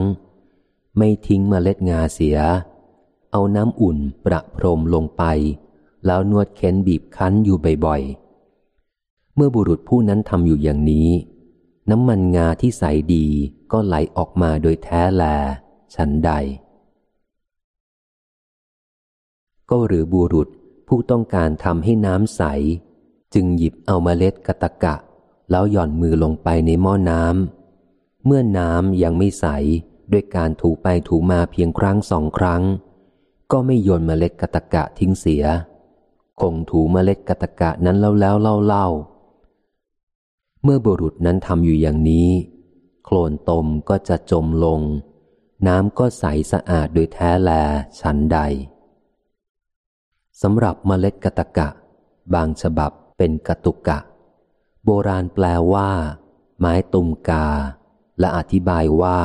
[0.98, 2.38] ไม่ทิ้งมเมล็ดงาเสีย
[3.32, 5.24] เอาน้ำอุ่นประพรมลงไป
[6.06, 11.10] แล้วนวดเค้นบีบคั้นอยู่บ่อยๆ เมื่อบุรุษผู้นั้นทำอยู่อย่างนี้
[11.89, 13.26] น้ำมันงาที่ใสดี
[13.72, 15.24] ก็ไหลออกมาโดยแท้แล
[15.96, 16.32] ฉันใด
[19.70, 20.50] ก็หรือบุรุษ
[20.91, 22.41] ผู้ต้องการทำให้น้ำใส
[23.34, 24.95] จึงหยิบเอาเมล็ดกะตะกะ
[25.52, 29.45] แล้วหย่อนมือลงไปในหม้อน้ำ เมื่อน้ำยังไม่ใส
[30.12, 32.63] ด้วยการถูไปถูมาเพียงครั้งสองครั้ง
[33.52, 35.43] ก็ไม่โยนเมล็ดกะตะกะทิ้งเสีย
[36.41, 38.88] คงถูเมล็ดกะตะกะนั้นแล้วแล้วเล่าเล่า
[40.63, 42.30] เมื่อบุรุษนั้นทำอยู่อย่างนี้
[43.06, 44.82] โคลนตมก็จะจมลง
[45.67, 47.52] น้ำก็ใสสะอาดโดยแท้แล
[47.99, 48.39] ฉันใด
[50.41, 51.69] สำหรับเมล็ดกะตะกะ
[52.34, 53.99] บางฉบับเป็นกะตุกะ
[54.86, 55.89] โบราณแปลว่า
[56.60, 57.47] ไม้ตุมกา
[58.19, 59.19] และอธิบายว่า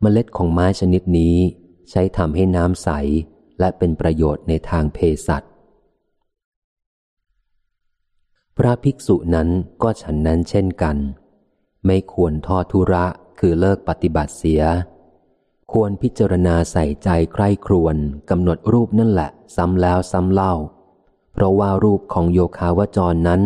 [0.00, 1.36] เมล็ดของไม้ชนิดนี้
[1.90, 2.88] ใช้ทำให้น้ำใส
[3.58, 5.42] และเป็นประโยชน์ในทางเภสัช
[8.56, 9.48] พระภิกษุนั้น
[9.82, 10.96] ก็ฉันนั้นเช่นกัน
[11.86, 13.06] ไม่ควรทอทุระ
[13.38, 14.62] คือเลิกปฏิบัติเสีย
[15.72, 17.96] ควรพิจารณาใส่ใจใคร่ครวน
[18.30, 20.54] กำหนดรูปนั่นแหละ ซ้ำแล้วซ้ำเล่า
[21.32, 23.42] เพราะว่ารูปของโยคาวจรนั้น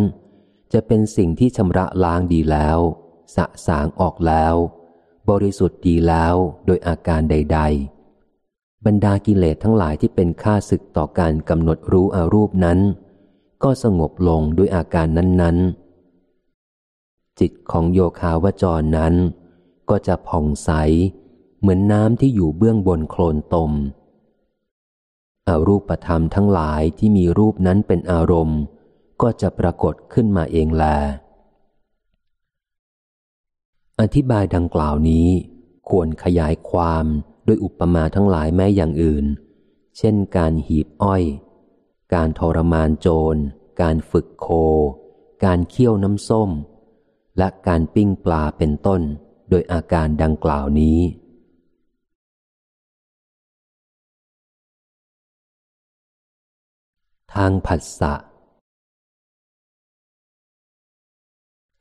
[0.73, 2.79] จะเป็นสิ่งที่ชำระล้างดีแล้ว
[3.35, 4.55] สะสางออกแล้ว
[5.29, 7.59] บริสุทธิ์ดีแล้วโดยอาการใด
[8.21, 12.79] ๆ บรรดากิเลสทั้งหลายที่เป็นค่าศึกต่อการกำหนดรู้อารูปนั้น
[13.63, 15.57] ก็สงบลงด้วยอาการนั้น
[16.43, 19.13] ๆ จิตของโยคาวจรนั้น
[19.89, 20.71] ก็จะผ่องใส
[21.63, 23.71] เหมือนน้ำที่อยู่เบื้องบนโคลนตม
[25.47, 28.59] อารูปธรรมทั้งหลายที่มีรูปนั้นเป็นอารมณ์
[29.21, 30.83] ก็จะปรากฏขึ้นมาเองแล
[33.99, 35.27] อธิบายดังกล่าวนี้
[35.89, 37.05] ควรขยายความ
[37.47, 39.25] ด้วยอุปมาทั้งหลายแม้อย่างอื่น
[39.97, 41.23] เช่นการหีบอ้อย
[42.13, 43.35] การทรมานโจร
[43.81, 44.47] การฝึกโค
[45.45, 46.49] การเคี่ยวน้ำส้ม
[47.37, 49.01] และการปิ้งปลาเป็นต้น
[49.49, 50.99] โดยอาการดังกล่าวนี้
[57.35, 58.13] ทางผัสสะ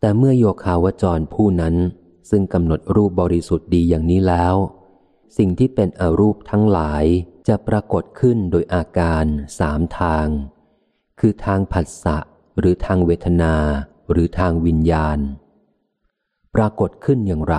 [0.01, 1.75] แต่เมื่อโยคาวจรผู้นั้น
[2.31, 4.55] ซึ่งกำหนดรูปบริสุทธิ์ดีอย่างนี้แล้ว
[5.38, 7.05] สิ่งที่เป็นอรูปทั้งหลาย
[7.49, 9.25] จะปรากฏขึ้นโดยอาการ
[9.59, 10.27] สามทาง
[11.21, 12.19] คือทางผัสสะ
[12.59, 13.55] หรือทางเวทนา
[14.11, 15.19] หรือทางวิญญาณ
[16.55, 17.57] ปรากฏขึ้นอย่างไร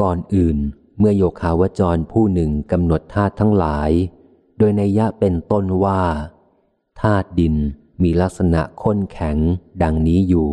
[0.00, 0.58] ก่อนอื่น
[0.98, 3.90] เมื่อโยคาวจรผู้หนึ่งกำหนดธาตุทั้งหลาย
[4.60, 6.02] โดยในยะเป็นต้นว่า
[7.00, 7.56] ธาตุดิน
[8.02, 9.36] มีลักษณะข้นแข็ง
[9.82, 10.50] ดังนี้อยู่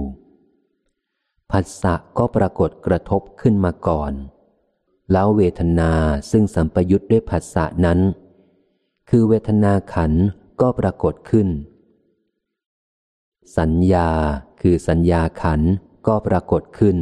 [1.52, 4.14] ผัสสะก็ปรากฏกระทบขึ้นมาก่อน
[5.12, 5.92] แล้วเวทนา
[6.32, 8.00] ซึ่งสัมปยุทธ์ด้วยผัสสะนั้น
[9.10, 10.12] คือเวทนาขัน
[10.62, 11.48] ก็ปรากฏขึ้น
[13.58, 14.10] สัญญา
[14.62, 15.62] คือสัญญาขัน
[16.08, 16.98] ก็ปรากฏขึ้น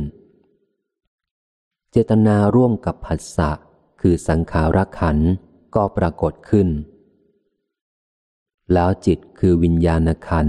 [1.91, 3.51] เจตนาร่วมกับผัสสะ
[4.01, 5.17] คือสังขารขัน
[5.75, 6.67] ก็ปรากฏขึ้น
[8.73, 10.47] แล้วจิตคือวิญญาณขัน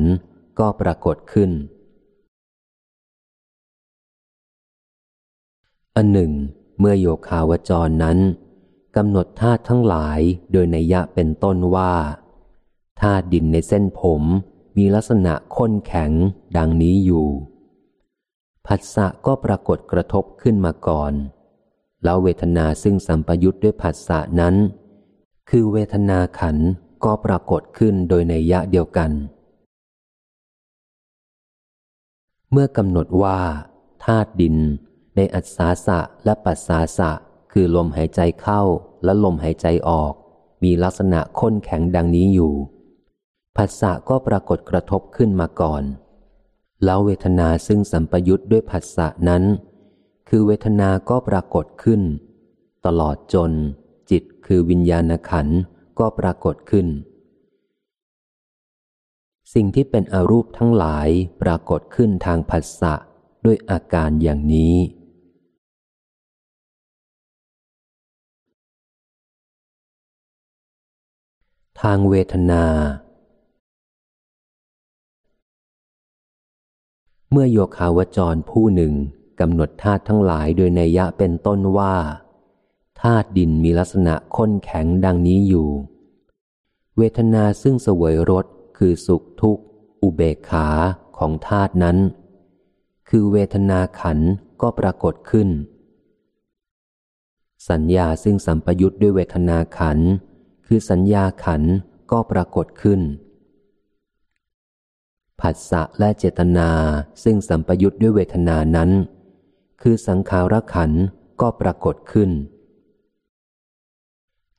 [0.58, 1.50] ก็ปรากฏขึ้น
[5.96, 6.32] อันหนึ่ง
[6.78, 8.18] เมื่อโยคาวจรนั้น
[8.96, 10.20] กำหนดธาตุทั้งหลาย
[10.52, 11.94] โดยในยะเป็นต้นว่า
[13.00, 14.22] ธาตุดินในเส้นผม
[14.76, 16.10] มีลักษณะข้นแข็ง
[16.56, 17.26] ดังนี้อยู่
[18.66, 21.12] ผัสสะก็ปรากฏกระทบขึ้นมาก่อน
[22.04, 24.54] แล้วเวทนาซึ่งสัมปยุทธ์ด้วยผัสสะนั้น
[25.50, 26.56] คือเวทนาขัน
[27.04, 29.10] ก็ปรากฏขึ้นโดยในยะเดียวกัน
[32.50, 33.38] เมื่อกำหนดว่า
[34.04, 34.56] ธาตุดิน
[35.16, 37.10] ในอัศาสะและปัสสาสะ
[37.52, 38.62] คือลมหายใจเข้า
[39.04, 40.12] และลมหายใจออก
[40.64, 42.54] มีลักษณะข้นแข็งดังนี้อยู่
[43.56, 45.82] ผัสสะก็ปรากฏกระทบขึ้นมาก่อน
[46.84, 49.42] แล้วเวทนาซึ่งสัมปยุทธ์ด้วยผัสสะนั้น
[50.28, 52.02] คือเวทนาก็ปรากฏขึ้น
[52.86, 53.52] ตลอดจน
[54.10, 55.52] จิตคือวิญญาณขันธ
[55.98, 56.86] ก็ปรากฏขึ้น
[59.54, 61.08] สิ่งที่เป็นอรูปทั้งหลาย
[61.42, 62.94] ปรากฏขึ้นทางผัสสะ
[63.44, 64.76] ด้วยอาการอย่างนี้
[71.80, 72.64] ทางเวทนา
[77.30, 78.92] เมื่อโยคาวจรผู้หนึ่ง
[79.40, 81.94] กำหนดธาตุทั้งหลายโดยในยะเป็นต้นว่า
[83.02, 85.68] ธาตุดินมีลักษณะข้นแข็งดังนี้อยู่
[86.96, 88.46] เวทนาซึ่งสวยรส
[88.78, 89.62] คือสุขทุกข์
[90.02, 90.68] อุเบกขา
[91.18, 91.98] ของธาตุนั้น
[93.08, 94.18] คือเวทนาขัน
[94.62, 95.48] ก็ปรากฏขึ้น
[97.70, 99.98] สัญญาซึ่งสัมปยุทธ์ด้วยเวทนาขัน
[100.66, 101.62] คือสัญญาขัน
[102.10, 103.00] ก็ปรากฏขึ้น
[105.40, 106.70] ผัสสะและเจตนา
[107.24, 108.90] ซึ่งสัมปยุทธ์ด้วยเวทนานั้น
[109.82, 110.90] คือสังขารขัน
[111.40, 112.30] ก็ปรากฏขึ้น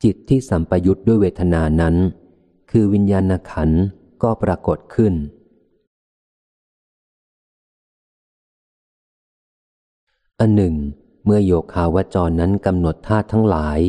[0.03, 1.95] จิตที่สัมปยุทธ์ด้วยเวทนานั้น
[2.71, 3.69] คือวิญญาณขัน
[4.23, 5.13] ก็ปรากฏขึ้น
[10.39, 10.75] อันหนึ่ง
[11.25, 13.79] เมื่อโยคาวจรนั้นกำหนดธาตุทั้งหลาย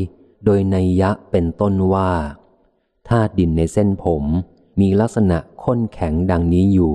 [0.44, 2.12] โดยในยะเป็นต้นว่า
[3.09, 4.25] ธาตุดินในเส้นผม
[4.81, 6.94] มีลักษณะข้นแข็งดังนี้อยู่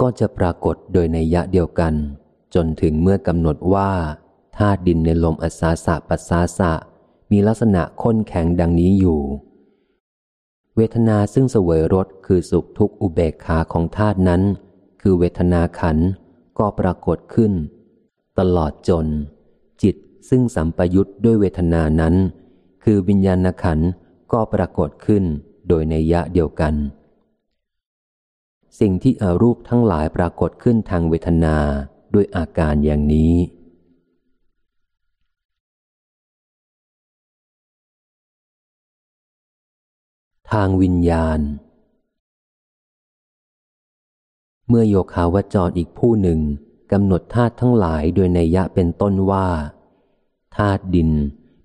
[0.00, 1.94] ก็จะปรากฏโดยในยะเดียวกัน
[2.54, 3.90] จนถึงเมื่อกำหนดว่า
[4.58, 6.72] ธาตุดินในลมอสาสะปัสสาสะ
[7.30, 9.20] มีลักษณะข้นแข็งดังนี้อยู่
[10.76, 14.42] เวทนาซึ่งเสวยรสคือสุขทุกอุเบกขาของธาตุนั้น
[15.02, 15.98] คือเวทนาขัน
[16.58, 17.52] ก็ปรากฏขึ้น
[18.38, 19.06] ตลอดจน
[19.82, 19.96] จิต
[20.28, 22.14] ซึ่งสัมปยุทธ์ด้วยเวทนานั้น
[22.84, 23.78] คือวิญญาณขัน
[24.32, 25.24] ก็ปรากฏขึ้น
[25.68, 26.74] โดยในยะเดียวกัน
[28.80, 31.56] สิ่งที่อรูปทั้งหลายปรากฏขึ้นทางเวทนา
[32.14, 33.34] ด้วยอาการอย่างนี้
[40.56, 41.40] ทางวิญญาณ
[44.68, 46.40] เมื่อโยคาวจรอีกผู้หนึ่ง
[46.92, 49.48] กำหนดธาตุทั้งหลายโดยในยะเป็นต้นว่า
[50.56, 51.10] ธาตุดิน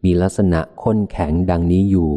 [0.03, 2.11] มีลักษณะข้นแข็งดังนี้อยู่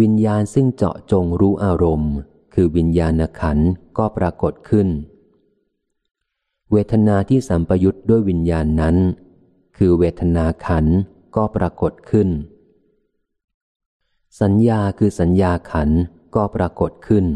[0.00, 2.12] วิญญาณซึ่งเจาะจงรู้อารมณ์
[2.54, 3.58] คือวิญญาณขัน
[3.98, 4.88] ก็ปรากฏขึ้น
[6.72, 8.96] เวทนาที่สัมปยุทธ์ด้วยวิญญาณนั้น
[9.76, 10.86] คือเวทนาขัน
[11.36, 12.30] ก็ปรากฏขึ้น
[14.38, 15.90] สัญญาคือสัญญาขัน
[16.34, 17.26] ก็ปรากฏขึ้น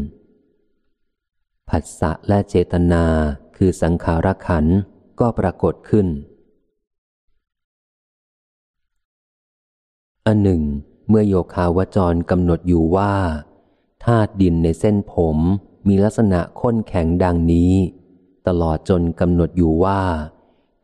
[1.69, 3.03] ผัสสะและเจตนา
[3.57, 4.65] คือสังขารขัน
[5.19, 6.07] ก็ปรากฏขึ้น
[10.25, 10.61] อันหนึ่ง
[11.09, 13.13] เมื่อโยคาวจรกำหนดอยู่ว่า
[14.05, 15.37] ธาตุดินในเส้นผม
[15.87, 17.73] มีลักษณะข้นแข็งดังนี้
[18.47, 20.01] ตลอดจนกำหนดอยู่ว่า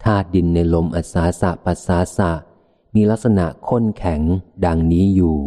[0.04, 2.32] ธาตุดินในลมอัศาสะปัสสาสะ
[2.95, 4.21] มีลักษณะข้นแข็ง
[4.65, 5.38] ดังนี้อยู่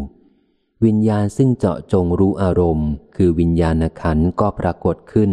[0.85, 5.31] วิญญาณซึ่งเจาะจงรู้อารมณ์ คือวิญญาณขันก็ปรากฏขึ้น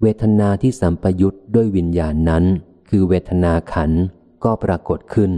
[0.00, 2.44] เวทนาที่สัมปยุตด้วยวิญญาณนั้น
[2.88, 3.90] คือเวทนาขัน
[4.44, 5.32] ก็ปรากฏขึ้น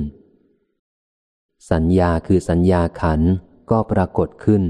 [1.71, 3.21] สัญญาคือสัญญาขัน
[3.71, 4.62] ก็ปรากฏขึ้น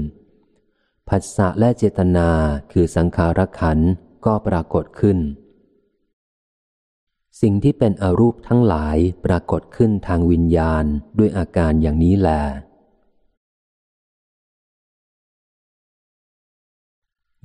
[1.09, 2.29] ผัสสะและเจตนา
[2.71, 3.79] คือสังขารขัน
[4.25, 5.17] ก็ปรากฏขึ้น
[7.41, 10.85] สิ่งที่เป็นอรูปทั้งหลายปรากฏขึ้นทางวิญญาณ
[11.17, 12.41] ด้วยอาการอย่างนี้แหละ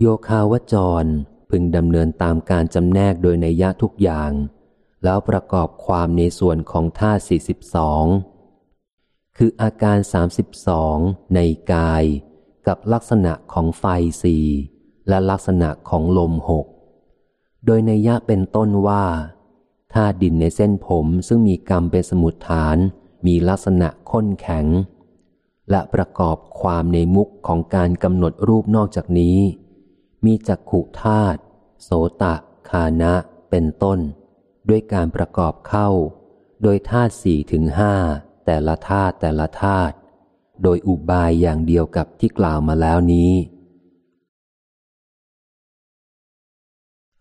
[0.01, 1.05] โยคาวจร
[1.51, 4.33] พึงดำเนินตามการจำแนกโดยในยะทุกอย่าง
[5.05, 8.05] แล้วประกอบความในส่วนของท่าสี่สิบสอง
[9.37, 10.97] คืออาการสามสิบสอง
[11.35, 11.41] ใน
[11.73, 12.05] กาย
[12.67, 13.85] กับลักษณะของไฟ
[14.23, 14.47] สี่
[15.09, 16.67] และลักษณะของลมหก
[17.67, 19.05] โดยในยะเป็นต้นว่า
[19.93, 22.77] ถ้าดินในเส้นผมซึ่งมีกรรมเป็นสมุดฐาน
[23.27, 24.67] มีลักษณะข้นแข็ง
[25.71, 29.39] และประกอบความในมุกของการกำหนดรูปนอกจากนี้
[30.25, 31.41] มีจักขุธาตุ
[31.83, 31.91] โส
[32.23, 32.35] ตะ
[32.71, 33.15] คานะ
[33.51, 33.99] เป็นต้น
[34.69, 35.89] ด้วยการประกอบเข้า
[36.63, 37.95] โดยธาตุสี่ถึงห้า
[38.47, 39.95] แต่ละธาตุแต่ละธาตุ
[40.63, 43.33] โดยอุบายอย่างเดียวกับที่กล่าวมาแล้วนี้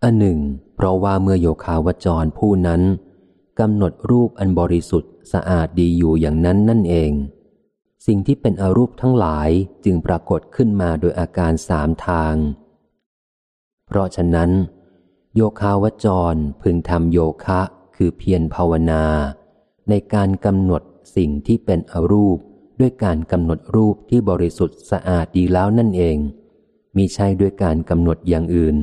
[0.03, 0.39] อันหนึ่ง
[0.75, 2.81] เพราะว่าเมื่อโยคาวจรผู้นั้น
[3.59, 7.11] กำหนดรูปอันบริสุทธิ์สะอาดดีอยู่อย่างนั้นนั่นเอง
[8.05, 9.49] สิ่งที่เป็นอรูปทั้งหลาย
[9.85, 12.35] จึงปรากฏขึ้นมาโดยอาการสามทาง
[13.87, 14.51] เพราะฉะนั้น
[15.35, 17.61] โยคาวจรพึงทำโยคะ
[17.95, 19.03] คือเพียรภาวนา
[19.89, 20.81] ในการกำหนด
[21.15, 22.37] สิ่งที่เป็นอรูป
[22.79, 26.17] ด้วยการกำหนดรูปที่บริสุทธิ์สะอาดดีแล้วนั่นเอง
[26.95, 28.77] มิใช่ด้วยการกำหนดอย่างอื่น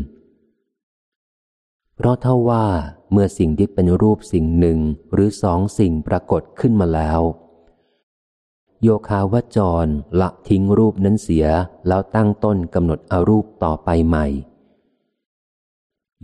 [1.97, 2.67] เพราะเท่าว่า
[3.13, 4.79] เมื่อสิ่งที่เป็นรูปสิ่งหนึ่ง
[5.13, 7.21] หรือสองสิ่งปรากฏขึ้นมาแล้ว
[8.83, 9.87] โยคาวจร
[10.21, 11.47] ละทิ้งรูปนั้นเสีย
[11.89, 14.27] แล้วตั้งต้นกำหนดอรูปต่อไปใหม่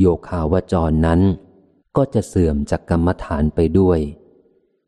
[0.00, 1.20] โยคาวจรนั้น
[1.96, 4.00] ก็จะเสื่อมจากกรรมฐานไปด้วย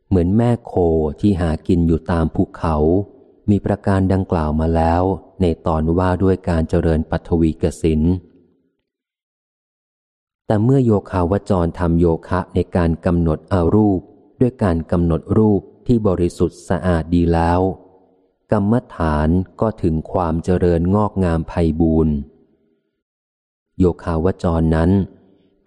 [0.08, 0.72] เหมือนแม่โค
[1.20, 2.76] ที่หากินอยู่ตามภูเขา
[3.50, 5.02] มีประการดังกล่าวมาแล้ว
[5.40, 8.00] ในตอนว่าด้วยการเจริญปัทวีกสิน
[10.46, 14.00] แต่เมื่อโยคาวจรทำโยคะในการกำหนดอารูป
[14.40, 17.60] ด้วยการกำหนดรูปที่บริสุทธิ์สะอาดดีแล้ว
[18.52, 19.28] กรรมฐาน
[19.60, 22.14] ก็ถึงความเจริญงอกงามไพบูรณ์
[23.82, 24.90] โยคาวจรนั้น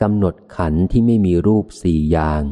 [0.02, 2.44] กำหนดขันที่ไม่มีรูปสี่อย่าง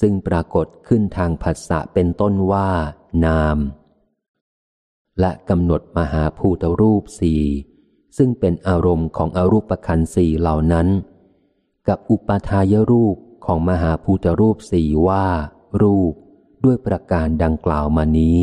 [0.00, 2.70] ซึ่งปรากฏขึ้นทางผัสสะเป็นต้นว่า
[3.24, 3.58] นาม
[5.20, 7.42] และกำหนดมหาภูตรูปสี่
[8.16, 10.88] ซึ่งเป็นอารมณ์ของอรูปขันสี่เหล่านั้น
[11.88, 13.16] กับอุปทายรูป
[13.46, 15.26] ของมหาภูตรูปสี่ว่า
[15.82, 16.12] รูป
[16.64, 18.40] ด้วยประการดังกล่าวมานี้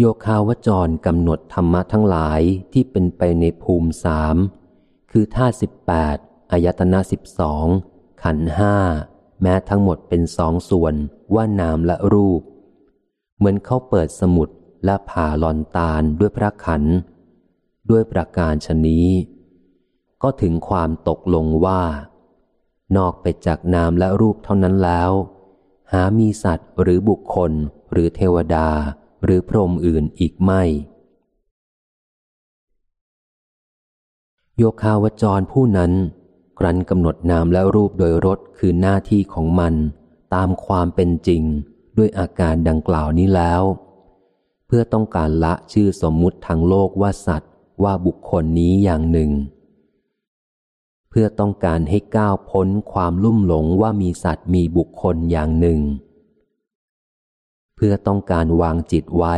[0.00, 2.40] โยคาวจรกำหนดธรรมะทั้งหลาย
[2.72, 4.36] ที่เป็นไปในภูมิสาม
[5.10, 6.16] คือท่าสิบแปด
[6.50, 7.66] อายตนะสิบสอง
[8.22, 8.76] ขันห้า
[9.42, 10.94] แม้ทั้งหมดเป็นสองส่วน
[11.34, 12.42] ว่านามและรูป
[13.36, 14.48] เหมือนเขาเปิดสมุด
[14.84, 16.82] และผ่าลอนตาลด้วยพระขัน
[17.90, 19.08] ด้วยประการชนี้
[20.22, 21.82] ก็ถึงความตกลงว่า
[22.96, 25.12] นอกไปจากนามและรูปเท่านั้นแล้ว
[25.92, 27.52] หามีสัตว์หรือบุคคล
[27.92, 28.68] หรือเทวดา
[29.24, 30.62] หรือพรหมอื่นอีกไม่
[34.56, 35.92] โยคาวจรผู้นั้น
[36.58, 39.74] ครั้นกำหนดนามและรูปโดยรถคือหน้าที่ของมัน
[40.34, 41.42] ตามความเป็นจริง
[41.96, 43.62] ด้วยอาการดังกล่าวนี้แล้ว
[44.66, 47.52] เพื่อต้องการละชื่อสมมุติทางโลกว่าสัตว์
[47.82, 49.30] ว่าบุคคลนี้อย่างหนึ่ง
[51.10, 55.80] เพื่อต้องการให้ก้าวพ้นความลุ่มหลงว่ามีสัตว์มีบุคคลอย่างหนึ่ง
[57.80, 59.36] เพื่อต้องการวางจิตไว้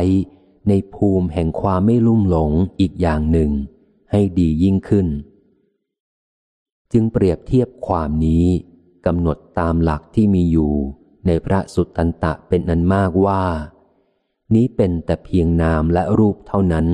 [0.67, 3.51] ในภูมิแห่งความไม่ลุ่มหลงอีกอย่างหนึ่ง
[4.11, 5.07] ให้ดียิ่งขึ้น
[6.91, 8.45] จึงเปรียบเทียบความนี้
[9.05, 10.73] กำหนดตามหลักที่มีอยู่
[11.25, 13.43] ในพระสุตตันตะเป็นอันมากว่า
[14.53, 16.87] นี้เป็นแต่เพียงนามและรูปเท่านั้น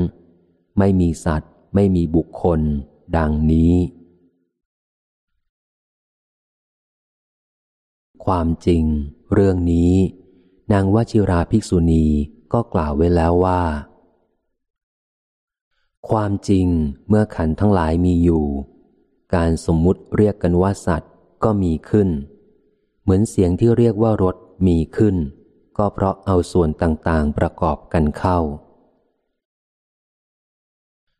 [0.78, 2.60] ไม่มีสัตว์ ไม่มีบุคคล
[3.18, 3.74] ดังนี้
[8.26, 8.84] ความจริง
[9.34, 9.94] เรื่องนี้
[10.74, 12.06] นางวชิราภิกษุณี
[12.54, 13.62] ก็กล่าวไว้แล้วว่า
[16.10, 16.68] ความจริง
[17.08, 18.46] เมื่อขันทั้งหลายมีอยู่
[19.36, 21.12] การสมมุติเรียกกันว่าสัตว์
[21.44, 22.10] ก็มีขึ้น
[23.02, 24.36] เหมือนเสียงที่เรียกว่ารถ
[24.68, 25.16] มีขึ้น
[25.78, 28.40] ก็เพราะเอาส่วนต่างๆประกอบกันเข้า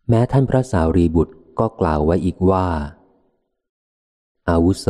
[0.10, 2.68] แม้ท่านพระสารีบุตรก็กล่าวไว้อีกว่า
[4.50, 4.88] อาวุโส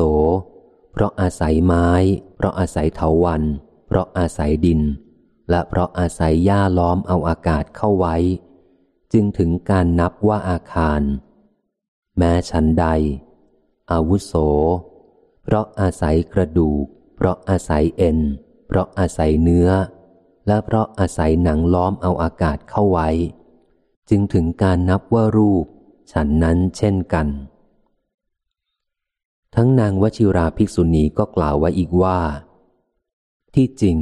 [0.91, 1.89] เพราะอาศัยไม้
[2.35, 3.43] เพราะอาศัยเถาวัน
[3.87, 4.81] เพราะอาศัยดิน
[5.49, 8.15] และเพราะอาศัยหญ้าล้อมเอาอากาศเข้าไว้
[9.13, 11.01] จึงถึงการนับว่าอาคาร
[12.17, 12.85] แม้ฉันใด
[13.91, 14.33] อาวุโส
[15.43, 16.85] เพราะอาศัยกระดูก
[17.15, 18.19] เพราะอาศัยเอ็น
[18.67, 19.69] เพราะอาศัยเนื้อ
[20.47, 23.09] และเพราะอาศัยหนังล้อมเอาอากาศเข้าไว้
[24.09, 25.65] จึงถึงการนับว่ารูป
[26.11, 27.27] ฉันนั้นเช่นกัน
[29.55, 32.19] ทั้งนางวชิราภิกษุณีก็กล่าวไว้อีกว่า
[33.61, 33.97] ที่จริง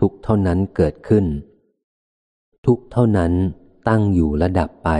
[0.00, 1.26] ทุกเท่านั้นเกิดขึ้น
[2.66, 3.32] ทุกเท่านั้น
[3.88, 4.90] ตั้งอยู่และดับไป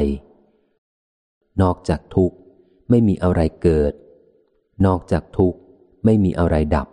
[1.63, 2.33] นอกจากทุก
[2.91, 3.93] ไม่มีอะไรเกิด
[4.87, 5.55] นอกจากทุก
[6.05, 6.89] ไม่มีอะไรดับ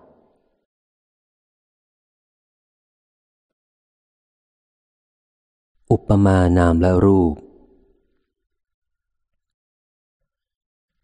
[5.92, 7.36] อุปมานามและรูป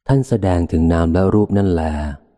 [0.07, 1.93] ท่านแสดงถึงนามและรูปนั่นแหละ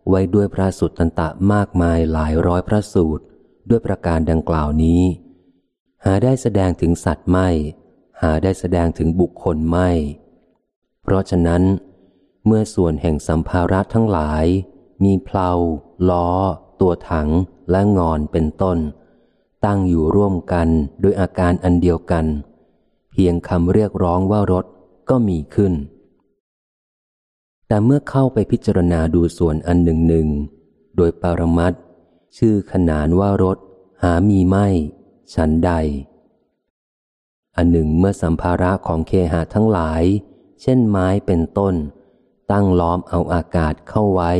[0.09, 3.25] ไว้ด้วยพระสุตตันตะมากมายหลายร้อยพระสูตร
[3.69, 5.01] ด้วยประการดังกล่าวนี้
[6.05, 7.47] หาได้แสดงถึงสัตว์ไม่
[8.21, 9.89] หาได้แสดงถึงบุคคลไม่
[11.01, 11.63] เพราะฉะนั้น
[12.45, 14.45] เมื่อส่วนแห่งสัมภาระทั้งหลาย
[15.03, 15.51] มีเพลา
[16.09, 16.29] ล้อ
[16.81, 17.29] ตัวถัง
[17.71, 18.77] และงอนเป็นต้น
[19.65, 20.67] ตั้งอยู่ร่วมกัน
[21.01, 22.25] โดยอาการอันเดียวกัน
[23.11, 24.65] เพียงคำเรียกร้องว่ารถ
[25.09, 25.73] ก็มีขึ้น
[27.67, 30.27] แต่เมื่อเข้าไปพิจารณาดูส่วนอันหนึ่งหนึ่ง
[30.97, 31.73] โดยปรมัต
[32.37, 33.57] ชื่อขนานว่ารถ
[34.03, 34.67] หามีไม่
[35.33, 35.71] ฉันใด
[37.55, 40.03] อันหนึ่งเมื่อสัมภาระของเคหะทั้งหลาย
[40.61, 41.75] เช่นไม้เป็นต้น
[42.51, 44.31] ตั้งล้อมเอาอากาศเข้าไว้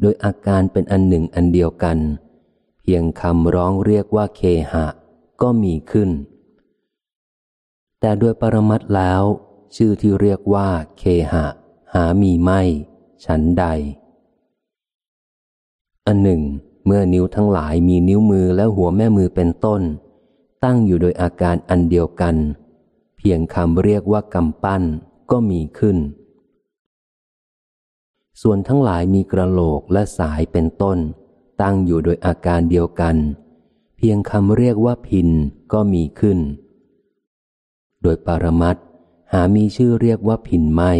[0.00, 1.98] โดยอาการเป็นอันหนึ่งอันเดียวกัน
[2.80, 4.42] เพียงคำร้องเรียกว่าเค
[4.72, 4.86] หะ
[5.42, 6.10] ก็มีขึ้น
[8.00, 9.22] แต่โดยปรมัตแล้ว
[9.76, 10.68] ชื่อที่เรียกว่า
[10.98, 11.46] เคหะ
[11.94, 12.60] หามีไม่
[13.24, 13.64] ฉันใด
[16.06, 16.42] อันหนึ่ง
[16.84, 19.82] เมื่อนิ้วทั้งหลายมีนิ้วมือและหัวแม่มือเป็นต้น
[20.64, 22.36] ตั้งอยู่โดยอาการอันเดียวกัน
[23.18, 24.82] เพียงคำเรียกว่ากำปั้น
[25.30, 25.98] ก็มีขึ้น
[28.42, 30.98] ส่วนทั้งหลายมีกระโหลกและสายเป็นต้น
[31.62, 33.16] ตั้งอยู่โดยอาการเดียวกัน
[33.96, 35.28] เพียงคำเรียกว่าพิน
[35.72, 36.38] ก็มีขึ้น
[38.02, 38.76] โดยปรมัต
[39.32, 40.92] หามีชื่อเรียกว่าพินไม่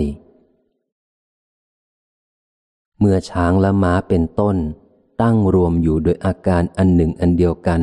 [2.98, 4.56] เมื่อช้างและม้าเป็นต้น
[5.22, 7.82] ตั้งรวมอยู่โดยอาการอันหนึ่งอันเดียวกัน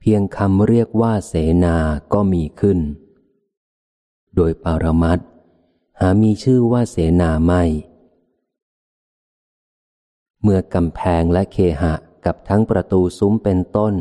[0.00, 1.34] เพียงคำเรียกว่าเส
[1.64, 1.76] นา
[2.12, 2.78] ก็มีขึ้น
[4.36, 5.18] โดยปารมัต
[6.00, 7.62] หามีชื่อว่าเสนาไม่
[10.42, 11.94] เมื่อกำแพงและเคหะ
[12.24, 13.94] กับทั้งประตูซุ้มเป็นต้น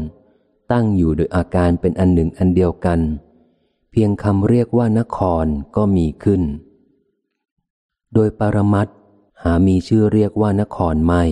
[0.72, 3.00] ตั้งอยู่โดยอาการเป็นอันหนึ่งอันเดียวกัน
[3.92, 5.46] เพียงคำเรียกว่านคร
[5.76, 6.42] ก็มีขึ้น
[8.14, 8.88] โดยปารมัต
[9.44, 11.24] หามีชื่อเรียกว่านครไม่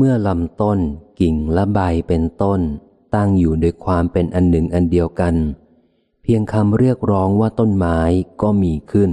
[0.00, 0.78] เมื่อลำต้น
[1.20, 2.60] กิ่งและใบเป็นต้น
[3.14, 5.34] ตั้งอยู่โดยความเป็นอันหนึ่งอันเดียวกัน
[6.22, 7.98] เพียงคำเรียกร้องว่าต้นไม้
[8.42, 9.10] ก็มีขึ้น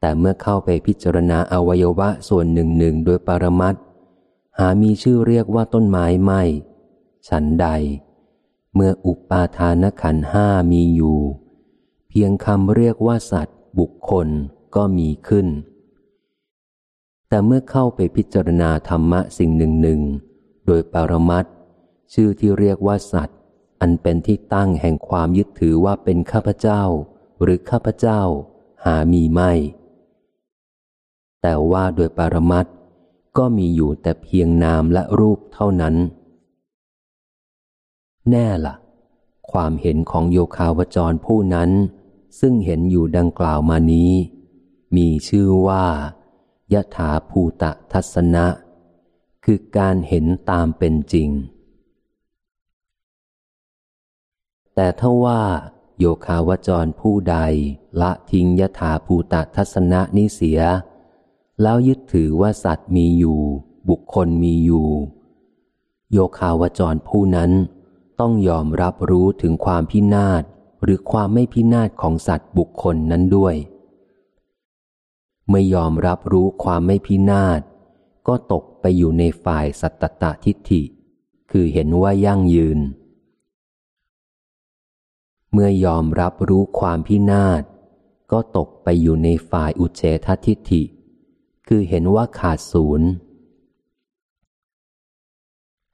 [0.00, 3.74] แต่เมื่อเข้าไปพิจารณาอวัยวะส่วนหนึ่งหนึ่งโดยปรมัต
[4.58, 6.42] หามีชื่อเรียกว่าต้นไม้ไม่
[7.28, 7.66] ฉันใด
[8.74, 11.18] เมื่ออุปาทานขันห้ามีอยู่
[12.08, 14.28] เพียงคำเรียกว่าสัตว์ บุคคล
[14.74, 15.46] ก็มีขึ้น
[17.32, 20.00] แต่เมื่อเข้าไปพิจารณาธรรมะสิ่งหนึ่งหนึ่ง
[20.66, 21.44] โดยปรมัต
[22.12, 23.38] ชื่อที่เรียกว่าสัตว์
[23.80, 26.82] อันเป็นที่ตั้งแห่งความยึดถือว่าเป็นข้าพเจ้า
[27.42, 28.20] หรือข้าพเจ้า
[28.84, 29.52] หามีไม่
[31.42, 32.66] แต่ว่าโดยปรมัต
[33.38, 35.94] ก็มีอยู่แต่เพียงนามและรูปเท่านั้น
[38.30, 38.74] แน่ละ่ะ
[39.50, 41.70] ความเห็นของโยคาวจรผู้นั้น
[42.40, 44.12] ซึ่งเห็นอยู่ดังกล่าวมานี้
[44.96, 45.84] มีชื่อว่า
[46.74, 48.46] ยถาภูตะทัศนะ
[49.44, 51.30] คือการเห็นตามเป็นจริง
[54.74, 55.42] แต่ถ้าว่า
[55.98, 57.36] โยคาวจรผู้ใด
[58.00, 60.60] ละทิ้งยถาภูตะทัศนะนี้เสีย
[61.62, 63.40] แล้วยึดถือว่าสัตว์มีอยู่
[63.88, 64.88] บุคคลมีอยู่
[66.12, 67.50] โยคาวจรผู้นั้น
[68.20, 70.42] ต้องยอมรับรู้ถึงความพินาศ
[70.82, 73.54] หรือความไม่พินาศของสัตว์บุคคลนั้นด้วย
[75.50, 77.60] ไม่ยอมรับรู้ความไม่พินาศ
[78.28, 80.82] ก็ตกไปอยู่ในฝ่ายสัตตตทิฏฐิ
[81.50, 82.80] คือเห็นว่ายั่งยืน
[85.52, 87.62] เมื่อยอมรับรู้ความพินาศ
[88.32, 90.82] ก็ตกไปอยู่ในฝ่ายอุเฉททิฏฐิ
[91.68, 93.08] คือเห็นว่าขาดศูนย์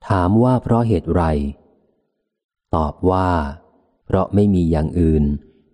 [0.09, 1.23] ถามว่าเพราะเหตุไร
[2.75, 3.31] ตอบว่า
[4.05, 5.25] เพราะไม่มีอย่างอื่น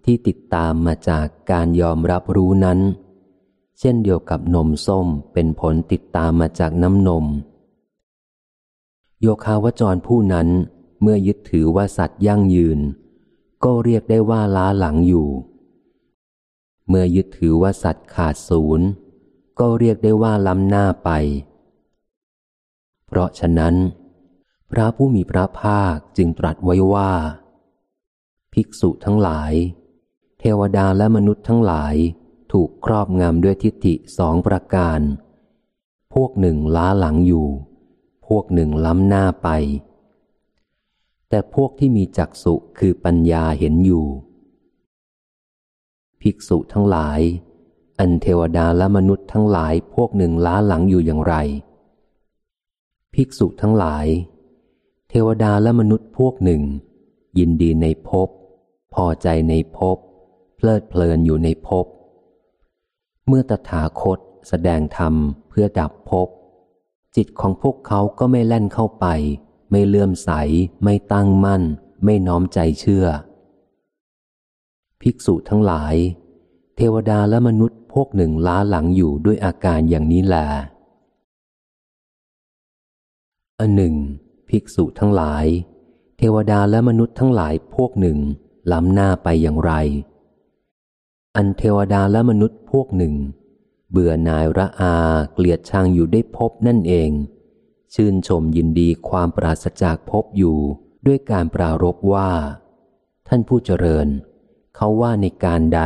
[0.04, 2.78] ที่ติดตามมาจากการยอมรับรู้นั้น
[3.78, 7.26] เช่นเดียวกับนมส้มเป็นผลติดตามมาจากน้ำนม
[9.20, 10.48] โยคาวจรผู้นั้น
[11.02, 12.80] เมื่อยึดถือว่าสัตว์ยั่งยืน
[13.64, 15.28] ก็เรียกได้ว่าล้าหลังอยู่
[16.88, 18.86] เมื่อยึดถือว่าสัตว์ขาดศูนย์
[19.58, 21.10] ก็เรียกได้ว่าล้ำหน้าไป
[23.06, 23.74] เพราะฉะนั้น
[24.70, 27.12] พระผู้มีพระภาคจึงตรัสไว้ว่า
[28.52, 29.52] ภิกษุทั้งหลาย
[30.38, 31.94] เทวดาและมนุษย์ทั้งหลาย
[32.52, 35.00] ถูกครอบงำด้วยทิฏฐิสองประการ
[36.14, 37.46] พวกหนึ่งล้าหลังอยู่
[38.26, 39.48] พวกหนึ่งล้ำหน้าไป
[41.28, 44.06] แต่พวกที่มีจักสุคือปัญญาเห็นอยู่
[46.20, 47.20] ภิกษุทั้งหลาย
[47.98, 51.34] อันเทวดาและมนุษย์ทั้งหลายพวกหนึ่งล้าหลังอยู่อย่างไร
[53.14, 54.06] ภิกษุทั้งหลาย
[55.08, 56.62] เทวดาและมนุษย์พวกหนึ่ง
[57.38, 58.28] ยินดีในภพ
[58.94, 59.98] พอใจในภพ
[60.56, 61.86] เพลิดเพลินอยู่ในภพ
[63.26, 64.18] เมื่อตถาคต
[64.48, 65.14] แสดงธรรม
[65.48, 66.28] เพื่อดับภพ
[67.16, 69.06] จิตของพวกเขาก็ไม่แล่นเข้าไป
[69.70, 70.30] ไม่เลื่อมใส
[70.84, 71.62] ไม่ตั้งมั่น
[72.04, 73.06] ไม่น้อมใจเชื่อ
[75.00, 75.94] ภิกษุทั้งหลาย
[76.76, 80.46] เทวดาและมนุษย์พวกหนึ่งล้าหลังอยู่ด้วยอาการอย่างนี้แหละ
[83.60, 83.94] อันหนึ่ง
[84.48, 85.46] ภิกษุทั้งหลาย
[86.18, 88.18] เทวดาและมนุษย์ทั้งหลายพวกหนึ่ง
[88.72, 89.72] ล้ำหน้าไปอย่างไร
[91.36, 93.14] อันเทวดาและมนุษย์พวกหนึ่ง
[93.90, 94.94] เบื่อนายระอา
[95.34, 97.10] เกลียดชังอยู่ได้พบนั่นเอง
[97.94, 100.58] ชื่นชมยินดีความปราศจากพบอยู่
[101.06, 102.30] ด้วยการปรารบว่า
[103.28, 104.08] ท่านผู้เจริญ
[104.76, 105.82] เขาว่าในการใด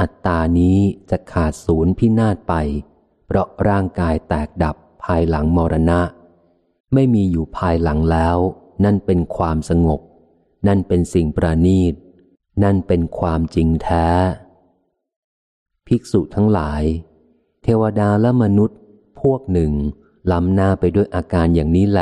[0.00, 0.78] อัตตานี้
[1.10, 2.54] จะขาดศูนย์พินาศไป
[3.26, 6.00] เพราะร่างกายแตกดับภายหลังมรณะ
[6.94, 8.38] ไม่มีอยู่ภายหลังแล้ว
[8.84, 10.00] นั่นเป็นความสงบ
[10.66, 11.94] นั่นเป็นสิ่งประณีต
[12.62, 14.06] นั่นเป็นความจริงแท้
[15.88, 16.82] ภิกษุทั้งหลาย
[17.62, 18.78] เทวดาและมนุษย์
[19.20, 19.72] พวกหนึ่ง
[20.32, 22.00] ล้ำหน้าไปด้วยอาการอย่างนี้แล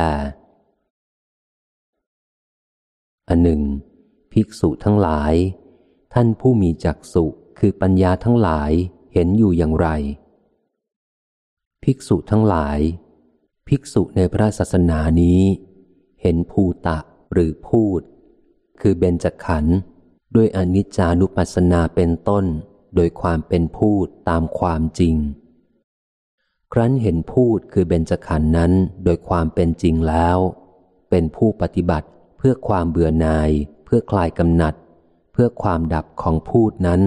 [3.29, 3.63] อันหนึ่ง
[4.33, 5.35] ภิกษุทั้งหลาย
[6.15, 7.25] ท่านผู้มีจักสุ
[7.59, 8.71] คือปัญญาทั้งหลาย
[9.13, 9.89] เห็นอยู่อย่างไร
[11.85, 12.79] ภิกษุทั้งหลาย
[13.69, 15.41] ภิกษุในพระศาสนานี้
[16.23, 16.99] เห็นภูตะ
[17.33, 18.01] หรือพูด
[18.81, 19.77] คือเบญจขันธ์
[20.35, 22.45] ด้วยอนิจจานุปัสสนาเป็นต้น
[22.95, 25.15] โดยความเป็นพูดตามความจริง
[26.73, 28.73] ครั้นเห็นพูดคือเบญจขันธ์นั้น
[29.05, 30.39] โดยความเป็นจริงแล้ว
[31.11, 33.51] เป็นผู้ปฏิบัติเพื่อความเบื่อหน่าย
[33.85, 34.75] เพื่อคลายกำหนัด
[35.33, 37.03] เพื่อความดับของพูดนั้น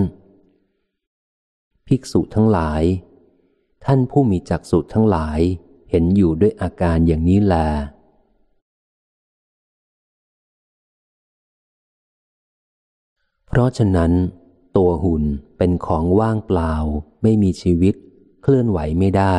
[1.88, 2.84] ภิกษุทั้งหลาย
[3.86, 5.40] ท่านผู้มีจักษุทั้งหลาย
[5.90, 7.56] เห็นอยู่ด้วยอาการอย่างนี้แล
[13.48, 14.12] เพราะฉะนั้น
[14.78, 15.24] ตัวหุ่น
[15.58, 16.74] เป็นของว่างเปล่า
[17.24, 17.96] ไม่มีชีวิต
[18.42, 19.38] เคลื่อนไหวไม่ได้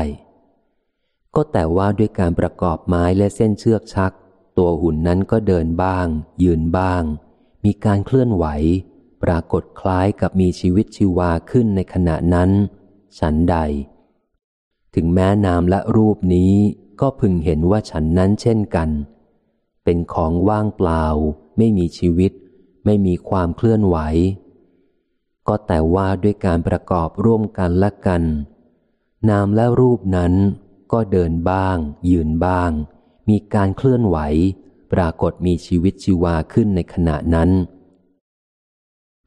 [1.34, 4.12] ก็แต่ว่าด้วยการประกอบไม้และเส้นเชือกชัก
[4.59, 6.07] ตัวหุ่นนั้นก็เดินบ้าง
[6.43, 7.03] ยืนบ้าง
[7.64, 8.47] มีการเคลื่อนไหว
[9.22, 12.51] ปรากฏคล้ายกับมีชีวิตชีวาขึ้นในขณะนั้น
[13.18, 13.57] ฉันใด
[14.95, 16.55] ถึงแม้นามและรูปนี้
[17.01, 18.89] ก็พึงเห็นว่าฉันนั้นเช่นกัน
[19.84, 21.05] เป็นของว่างเปล่า
[21.57, 22.32] ไม่มีชีวิต
[22.84, 23.97] ไม่มีความเคลื่อนไหว
[25.49, 28.22] ก็แต่ว่าด้วยการประกอบร่วมกันละกัน
[29.30, 30.32] นามและรูปนั้น
[30.92, 31.76] ก็เดินบ้าง
[32.11, 32.70] ยืนบ้าง
[33.28, 34.18] มีการเคลื่อนไหว
[34.92, 37.51] ปรากฏมีชีวิตชีวาขึ้นในขณะนั้น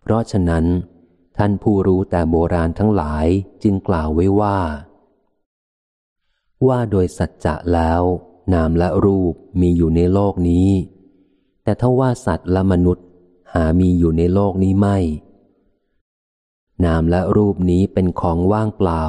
[0.02, 0.66] เพราะฉะนั้น
[1.38, 3.28] ท่านผู้รู้แต่โบราณทั้งหลาย
[3.64, 4.60] จึงกล่าวไว้ว่า
[6.68, 8.02] ว่าโดยสัจจะแล้ว
[8.54, 10.70] นามและรูปมีอยู่ในโลกนี้
[11.64, 13.06] แต่ถ้าว่าสัตว์และมนุษย์
[13.54, 14.98] หามีอยู่ในโลกนี้ไม่
[16.86, 19.04] นามและรูปนี้เป็นของว่างเปล่า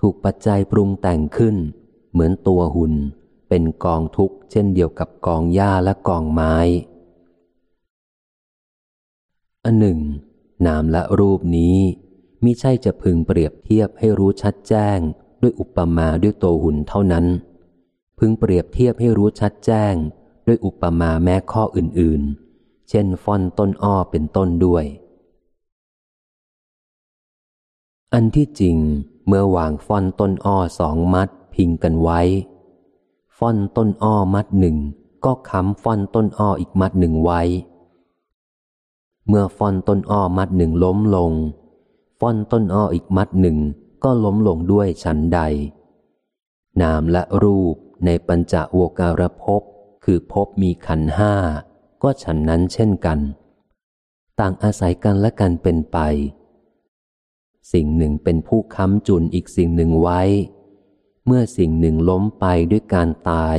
[0.00, 1.56] ถูกปัจจัยปรุงแต่งขึ้น
[2.12, 2.94] เหมือนตัวหุ่น
[3.48, 6.56] เป็นกองทุกข์เช่นเดียวกับกองหญ้าและกองไม้
[9.64, 10.00] อันหนึ่ง
[10.66, 11.76] นามและรูปนี้
[12.44, 14.98] มิใช่จะพึงเปรียบเทียบให้รู้ชัดแจ้ง
[15.42, 17.26] ด้วยอุปมาด้วยตัวหุ่นเท่านั้น
[18.18, 19.94] พึงเปรียบเทียบให้รู้ชัดแจ้ง
[20.46, 24.84] ด้วยอุปมาแม้ข้ออื่นๆ เช่นฟ่อนต้นอ้อเป็นต้นด้วย
[28.16, 28.76] อันที่จริง
[29.26, 32.20] เมื่อวางฟ่อนต้นอ้อสองมัดพิงกันไว้
[33.38, 34.76] ฟ่อนต้นอ้อมัดหนึ่ง
[35.24, 37.40] ก็ค้ำฟ่อนต้นอ้ออีกมัดหนึ่งไว้
[39.28, 41.32] เมื่อฟ่อนต้นอ้อมัดหนึ่งล้มลง
[42.20, 43.58] ฟ่อนต้นอ้ออีกมัดหนึ่ง
[44.04, 45.40] ก็ล้มลงด้วยฉันใด
[46.80, 49.62] นามและรูปในปัญจโวการภพ
[50.04, 51.32] คือภพมีขันห้า
[52.02, 53.18] ก็ฉันนั้นเช่นกัน
[54.38, 55.98] ต่างอาศัยกันและกันเป็นไป
[57.72, 60.20] สิ่งหนึ่งเป็นผู้ค้ำจุนอีกสิ่งหนึ่งไว้
[61.26, 63.58] เมื่อสิ่งหนึ่งล้มไปด้วยการตาย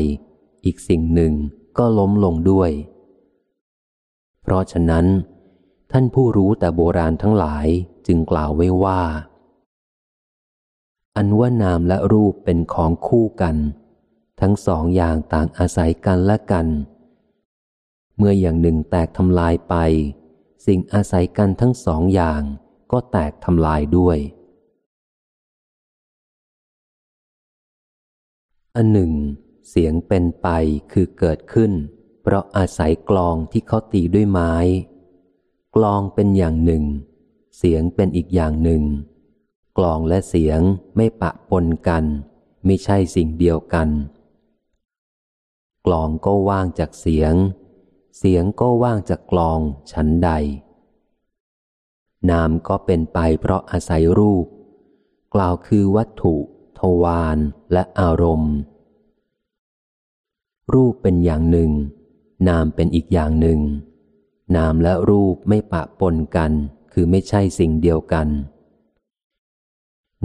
[0.65, 1.33] อีกสิ่งหนึ่ง
[1.77, 2.71] ก็ล้มลงด้วย
[4.41, 5.05] เพราะฉะนั้น
[5.91, 7.67] ท่านผู้รู้แต่โบราณทั้งหลาย
[8.07, 9.01] จึงกล่าวไว้ว่า
[11.15, 13.55] อันว่านามและรูปเป็นของคู่กัน
[14.41, 16.67] ทั้งสองอย่างต่างอาศัยกันและกัน
[18.17, 19.75] เมื่ออย่างหนึ่งแตกทำลายไป
[20.65, 22.41] สิ่งอาศัยกันทั้งสองอย่าง
[22.95, 24.17] ก็แตกทำลายด้วย
[28.75, 29.11] อันหนึ่ง
[29.69, 30.47] เสียงเป็นไป
[30.91, 31.71] คือเกิดขึ้น
[32.21, 34.53] เพราะอาศัยกลองที่เขาตีด้วยไม้
[35.75, 36.83] กลองเป็นอย่างหนึ่ง
[37.57, 38.83] เสียงเป็นอีกอย่างหนึ่ง
[39.77, 40.59] กลองและเสียง
[40.95, 42.03] ไม่ปะปนกัน
[42.65, 43.89] ไม่ใช่สิ่งเดียวกัน
[45.85, 47.33] กลองก็ว่างจากเสียง
[48.17, 49.59] เสียงก็ว่างจากกลอง
[49.91, 50.31] ฉันใด
[52.31, 54.45] นามก็เป็นไปเพราะอาศัยรูป
[55.33, 56.35] กล่าวคือวัตถุ
[56.79, 57.37] ทวาร
[57.73, 58.53] และอารมณ์
[60.73, 61.71] รูปเป็นอย่างหนึ่ง
[62.47, 63.59] นามเป็นอีกอย่างหนึ่ง
[64.55, 66.51] นามและรูปไม่ปะปนกัน
[66.91, 68.27] คือไม่ใช่สิ่งเดียวกัน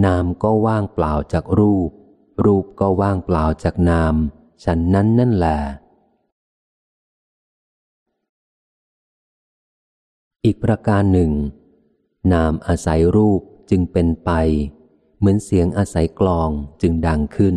[0.05, 1.89] นามก็ว่างเปล่าจากรูป
[2.45, 4.15] รูปก็ว่างเปล่าจากนาม
[4.63, 5.59] ฉันนั้นนั่นแหละ
[10.45, 11.31] อีกประการหนึ่ง
[12.33, 14.31] นามอาศัยรูปจึงเป็นไป
[15.17, 16.49] เหมือนเสียงอาศัยกลอง
[16.81, 17.55] จึงดังขึ้น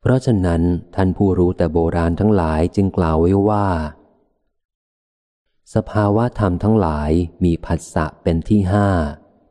[0.00, 0.62] เพราะฉะนั้น
[0.94, 3.68] ท่านผู้รู้แต่โบราณทั้งหลายจึงกล่าวไว้ว่า
[5.74, 7.10] สภาวะธรรมทั้งหลาย
[7.44, 8.88] มีผัสสะเป็นที่ห้า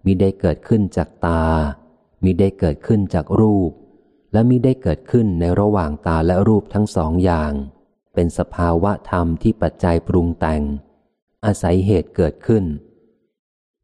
[0.06, 1.44] มิได้เกิดขึ้นจากตา
[2.24, 3.72] มิได้เกิดขึ้นจากรูป
[4.34, 7.52] และมิได้เกิดขึ้นในระหว่างตาและรูปทั้งสองอย่าง
[8.14, 10.62] เป็นสภาวะธรรมที่ปัจจัยปรุงแต่ง
[11.46, 12.64] อาศัยเหตุเกิดขึ้น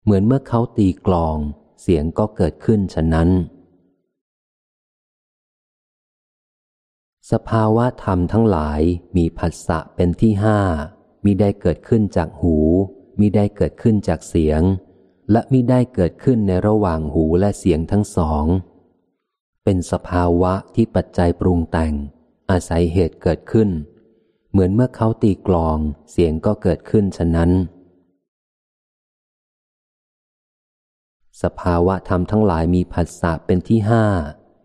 [0.06, 1.38] เหมือนเมื่อเขาตีกลอง
[1.82, 3.30] เสียงก็เกิดขึ้นฉะนั้น
[7.32, 8.82] สภาวะธรรมทั้งหลาย
[9.18, 10.60] มีผัสสะเป็นที่ห้า
[11.24, 12.58] มิได้เกิดขึ้นจากหู
[13.20, 14.62] มิได้เกิดขึ้นจากเสียง
[15.32, 18.46] และมิได้เกิดขึ้นในระหว่างหูและเสียงทั้งสอง
[19.64, 21.94] เป็นสภาวะที่ปัจจัยปรุงแต่ง
[22.50, 23.70] อาศัยเหตุเกิดขึ้น
[24.52, 25.78] เหมือนเมื่อเขาตีกลอง
[26.12, 27.52] เสียงก็เกิดขึ้นฉะนั้น
[31.44, 34.06] สภาวะธรรมทั้งหลายมีผัสสะเป็นที่ห้า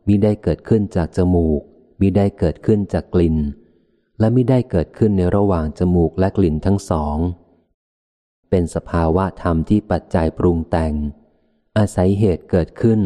[0.07, 1.61] มิได้เกิดขึ้นจากจมูก
[2.01, 3.37] มิได้เกิดขึ้นจากกลิ่น
[4.19, 7.17] และมิได้เกิดขึ้นในระหว่างจมูกและกลิ่นทั้งสอง
[8.51, 10.95] เป็นสภาวะธรรมที่ปัจจัยปรุงแต่ง
[11.79, 13.01] อาศัยเหตุเกิดขึ้น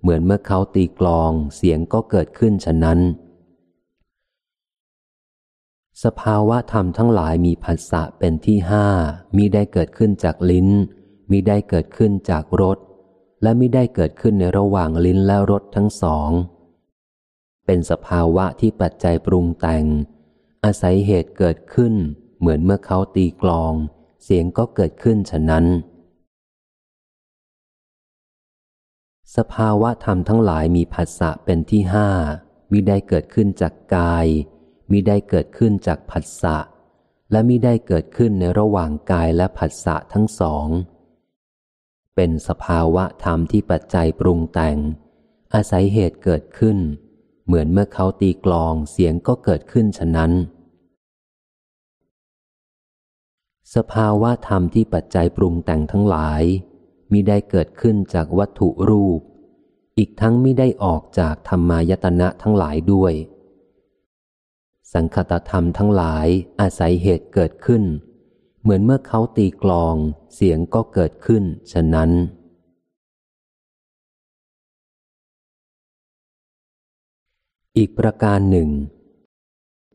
[0.00, 2.98] เหมือนเมื่อเขาตีกลองเสียงก็เกิดขึ้นฉะนั้น
[6.04, 8.86] สภาวะธรรมทั้งหลายมีผัสสะเป็นที่ห้า
[9.36, 10.68] มิได้เกิดขึ้นจากลิ้น
[11.30, 12.78] มิได้เกิดขึ้นจากรส
[13.44, 16.30] และไม่ได้เกิดขึ้นในระหว่างลิ้นและรสทั้งสอง
[17.66, 19.84] เป็นสภาวะที่ปัจจัยปรุงแต่ง
[20.64, 21.94] อาศัยเหตุเกิดขึ้น
[22.38, 23.72] เหมือนเมื่อเขาตีกลอง
[24.22, 25.64] เสียงก็เกิดขึ้นฉะนั้น
[29.36, 32.08] สภาวะธรรมทั้งหลายมีผัสสะเป็นที่ห้า
[32.72, 34.26] มิได้เกิดขึ้นจากกาย
[34.90, 36.58] มิได้เกิดขึ้นจากผัสสะ
[37.30, 40.66] และมิได้เกิดขึ้นในระหว่างกายและผัสสะทั้งสอง
[42.16, 44.76] เป็นสภาวะธรรมที่ปัจจัยปรุงแต่ง
[45.54, 46.78] อาศัยเหตุเกิดขึ้น
[47.46, 50.32] เหมือนเมื่อเขาตีกลองเสียงก็เกิดขึ้นฉะนั้น
[53.74, 56.42] สภาวะธรรมที่ปัจจัยปรุงแต่งทั้งหลาย
[57.12, 59.20] มิได้เกิดขึ้นจากวัตถุรูป
[59.98, 63.12] อีกทั้งม่ได้ออกจากธรรมายตนะทั้งหลายด้วย
[64.92, 66.26] สังคตธรรมทั้งหลาย
[66.60, 67.82] อาศัยเหตุเกิดขึ้น
[68.64, 69.94] เหมือนเมื่อเขาตีกลอง
[70.34, 71.42] เสียงก็เกิดขึ้น
[71.72, 72.10] ฉะนั้น
[77.76, 78.68] อีกประการหนึ่ง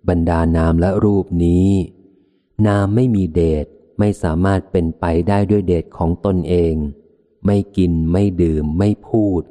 [0.10, 1.68] บรรดานามและรูปนี้
[2.68, 3.66] นามไม่มีเดช
[4.00, 6.76] ไม่สามารถเป็นไปได้ด้วยเดชของตนเอง
[7.46, 9.42] ไม่กินไม่ดื่ม ไม่พูด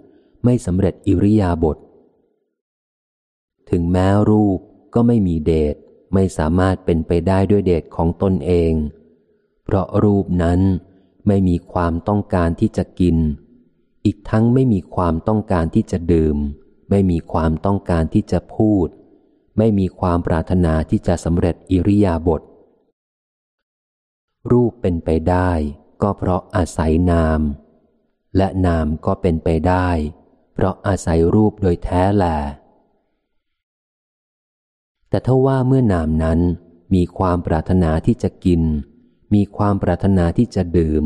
[0.44, 1.78] ไม่สำเร็จอิริยาบถ
[3.70, 4.58] ถึงแม้รูป
[4.94, 5.74] ก็ไม่มีเดช
[6.14, 8.72] ไม่สามารถเป็นไปได้ด้วยเดชของตนเอง
[9.70, 10.60] เพราะรูปนั้น
[11.26, 13.16] ไม่มีความต้องการที่จะกิน
[14.04, 16.36] อีกทั้งไม่มีความต้องการที่จะดื่ม
[16.90, 18.88] ไม่มีความต้องการที่จะพูด
[19.58, 22.42] ไม่มีความปรารถนาที่จะสำเร็จอิริยาบถ
[24.50, 25.50] รูปเป็นไปได้
[26.02, 27.40] ก็เพราะอาศัยนาม
[28.36, 29.88] และนามก็เป็นไปได้
[30.54, 32.24] เพราะอาศัยรูปโดยแท้แหล
[35.08, 36.38] แต่ถ้าว่าเมื่อนามนั้น
[36.94, 38.62] มีความปรารถนาที่จะกิน
[39.34, 41.04] มีความปรารถนาที่จะดื่ม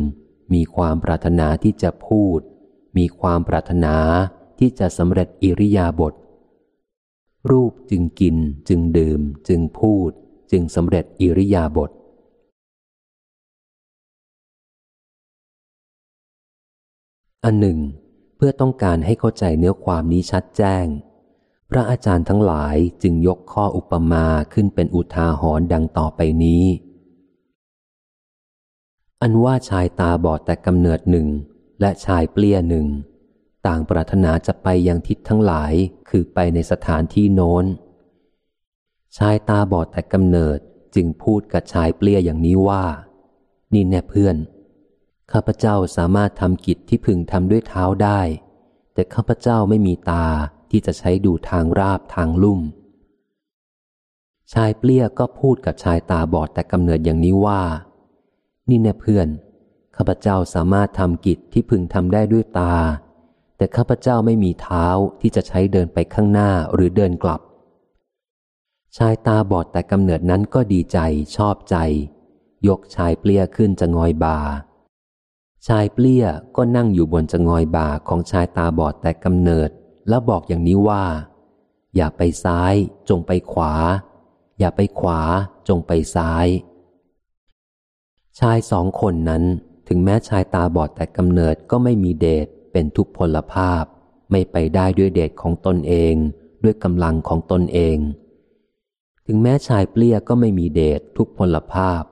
[0.55, 2.39] มีความปรารถนาที่จะพูด
[2.97, 3.97] มีความปรารถนา
[4.59, 6.15] ที่จะสำเร็จอิริยาบถ
[7.51, 8.37] รูปจึงกิน
[8.69, 10.11] จึงดื่ม จึงพูด
[10.51, 11.91] จึงสำเร็จอิริยาบถ
[17.45, 17.79] อันหนึ่ง
[18.37, 20.87] เพื่อต้องการให้เข้าใจเนื้อความนี้ชัดแจ้ง
[21.71, 26.65] พระอาจารย์ทั้งหลายจึงยกข้ออุปมาขึ้นเป็นอุทาหรณ์ดังต่อไปนี้
[29.25, 31.27] อันว่าชายตาบอดแต่กำเนิดหนึ่ง
[31.81, 32.87] และชายเปลี้ยหนึ่ง
[33.67, 35.73] ต่างปรารถนาจะไปยังทิศทั้งหลาย
[36.09, 37.65] คือไปในสถานที่โน้น
[39.19, 40.59] ชายตาบอดแต่กำเนิด
[40.95, 42.85] จึงพูดกับชายเปลี้ยอย่างนี้ว่า
[43.73, 44.37] นี่แน่เพื่อน
[45.33, 48.21] ข้าพเจ้าสามารถทำกิจที่พึงทำด้วยเท้าได้
[48.95, 50.27] แต่ข้าพเจ้าไม่มีตา
[50.71, 52.61] ที่จะใช้ดูทางราบทางลุ่ม
[54.53, 57.63] ชายเปลี้ยก็พูดกับชายตาบอดแต่กำเนิดอย่างนี้ว่า
[58.69, 59.29] นี่แน่เพื่อน
[59.97, 62.75] ข้าพเจ้าสามารถทำกิจที่พึงทำได้ด้วยตา
[63.57, 64.87] แต่ข้าพเจ้าไม่มีเท้า
[65.21, 67.41] ที่จะใช้เดินไปข้างหน้าหรือเดินกลับ
[68.97, 70.99] ชายตาบอดแต่กำเนิดนั้นก็ดีใจ
[71.37, 71.77] ชอบใจ
[72.69, 74.39] ยกชายเปลี้ยขึ้นจะงอยบา
[75.67, 79.71] ชายเปลี้ยก็นั่งอยู่บนจงอยบาของชายตาบอดแต่กำเนิด
[80.09, 81.05] แล้วบอกอย่างนี้ว่า
[81.97, 82.75] อย่าไปซ้าย
[83.09, 83.75] จงไปขวา
[84.59, 85.21] อย่าไปขวา
[85.69, 86.47] จงไปซ้าย
[88.41, 89.43] ชายสองคนนั้น
[89.89, 93.85] ถึงแม้ชายตาบอดแต่กำเนิดก็ไม่มีเดชเป็นทุกพลภาพ
[94.31, 96.15] ไม่ไปได้ด้วยเดชของตนเอง
[96.63, 97.97] ด้วยกำลังของตนเอง
[99.27, 102.03] ถึงแม้ชายเปลี้ยก็ไม่มีเดชทุกพลภาพ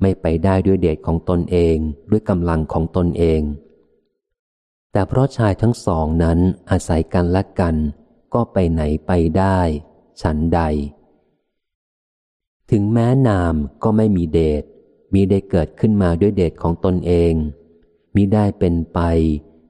[0.00, 1.76] ไม่ไปได้ด้วยเดชของตนเอง
[2.10, 3.40] ด้วยกำลังของตนเอง
[4.92, 6.38] แต่เพราะชายทั้งสองนั้น
[6.70, 7.76] อาศัยกันและกัน
[8.34, 9.58] ก็ไปไหนไปได้
[10.22, 10.60] ฉันใด
[12.70, 14.64] ถึงแม้นามก็ไม่มีเดช
[15.14, 17.32] มีได้เกิดขึ้นมาด้วยเดชของตนเอง
[18.16, 19.00] มีได้เป็นไป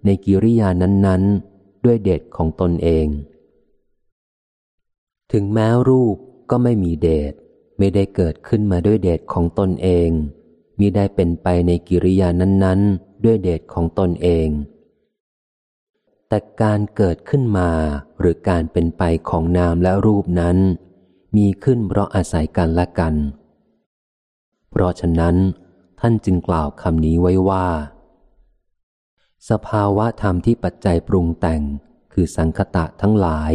[0.04, 1.22] ในกิริยานั้น
[1.54, 3.06] ๆ ด้วยเดชของตนเอง
[5.32, 6.16] ถึงแม้รูป
[6.50, 7.32] ก็ไม่มีเดช
[7.78, 10.10] ไม่ได้เกิดขึ้นมาด้วยเดชของตนเอง
[10.78, 14.48] มิได้เป็นไปในกิริยานั้นๆ ด้วยเดชของตนเอง
[16.28, 17.70] แต่การเกิดขึ้นมา
[18.20, 20.56] หรือการเป็นไปของนามและรูปนั้น
[21.36, 23.14] มีขึ้นเพราะอาศัยกันและกัน
[24.70, 25.36] เพราะฉะนั้น
[26.00, 27.66] ท่านจึงกล่าวคำนี้ไว้ว่า
[29.50, 31.62] สภาวะธรรมที่ปัจจัยปรุงแต่ง
[32.12, 33.52] คือสังคตะทั้งหลาย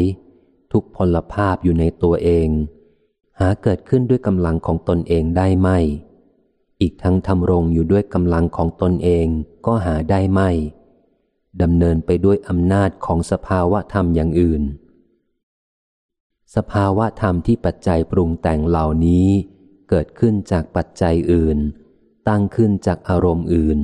[0.72, 2.49] ทุกพลภาพอยู่ในตัวเอง
[3.39, 5.80] หาเกิดขึ้นด้วยกำลังของตนเองได้ไม่
[6.82, 9.28] อีกทั้งทำรงอยู่ด้วยกำลังของตนเอง
[9.66, 10.49] ก็หาได้ไม่
[11.61, 14.63] ดำเนินไปด้วยอำนาจของสภาวะธรรมอย่างอื่น
[16.55, 19.28] สภาวะธรรมที่ปัจจัยปรุงแต่งเหล่านี้
[19.89, 21.57] เกิดขึ้นจากปัจจัยอื่น
[22.27, 23.79] ตั้งขึ้นจากอารมณ์อื่น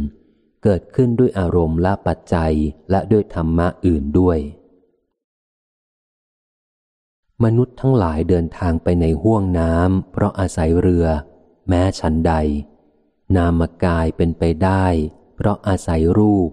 [0.64, 2.54] เกิดขึ้นด้วยอารมณ์และปัจจัย
[2.92, 4.40] และด้วยธรรมะอื่นด้วย
[7.44, 11.06] มนุษย์ทั้งหลายเดินทางไปในห้วงน้ำเพราะอาศัยเรือ
[11.70, 12.34] แม้ฉันใด
[13.36, 14.86] นามกายเป็นไปได้
[15.36, 16.50] เพราะอาศัยรูป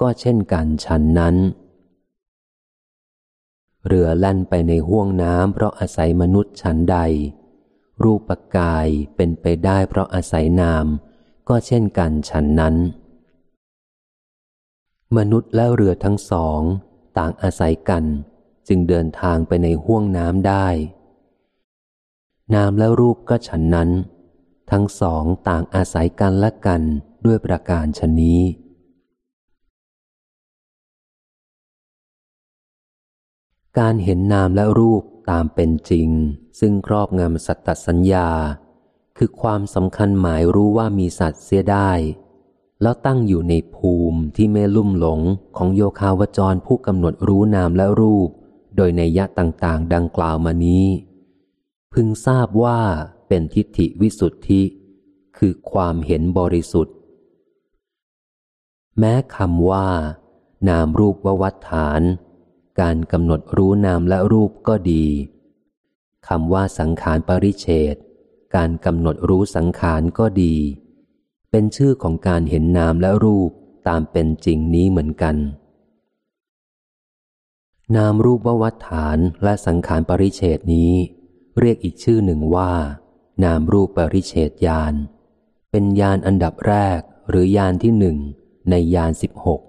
[0.00, 1.36] ก็เช่นกันฉันนั้น
[3.86, 6.98] เรือแล่นไปในห้วงน้ำเพราะอาศัยมนุษย์ฉันใด
[8.02, 8.86] รูปกาย
[9.16, 10.86] เป็นไปได้เพราะอาศัยนาม
[11.48, 12.74] ก็เช่นกันฉันนั้น
[15.16, 16.60] มนุษย์และเรือทั้งสอง
[17.18, 18.04] ต่างอาศัยกัน
[18.68, 20.68] จึงเดินทางไปในห้วงน้ำได้
[22.54, 23.90] นามและรูปก็ฉันนั้น
[24.70, 26.82] ทั้งสองต่างอาศัยกันและกัน
[27.26, 28.40] ด้วยประการชนนี้
[33.78, 36.08] การเห็นนามและรูป ตามเป็นจริง
[36.60, 38.28] ซึ่งครอบงำสัตตสัญญา
[39.16, 41.90] คือความสำคัญหมายรู้ว่ามีสัตว์เสียได้
[42.82, 45.20] แล้วตั้งอยู่ในภูมิที่ไม่ลุ่มหลง
[45.56, 48.28] ของโยคาวจรผู้กำหนดรู้นามและรูป
[48.76, 50.86] โดยในยะต่างๆ ดังกล่าวมานี้
[51.92, 52.80] พึงทราบว่า
[53.28, 54.62] เป็นทิฏฐิวิสุทธิ
[55.38, 56.94] คือความเห็นบริสุทธิ์
[58.98, 59.88] แม้คำว่า
[60.68, 62.00] นามรูปววัฏฐาน
[62.80, 65.04] การกำหนดรู้นามและรูปก็ดี
[66.28, 67.96] คำว่าสังขารปริเฉด
[68.56, 70.54] การกำหนดรู้สังขารก็ดี
[71.50, 73.50] เป็นชื่อของการเห็นนามและรูป
[73.88, 75.36] ตามเป็นจริงนี้เหมือนกัน
[77.96, 80.92] นามรูปววัฏฐานและสังขารปริเฉดนี้
[81.60, 82.72] เรียกอีกชื่อหนึ่งว่า
[83.44, 84.94] นามรูปปริเฉดยาน
[85.70, 88.16] เป็นยานอันดับแรกหรือยานที่หนึ่ง
[88.70, 89.60] ในยานสิบหก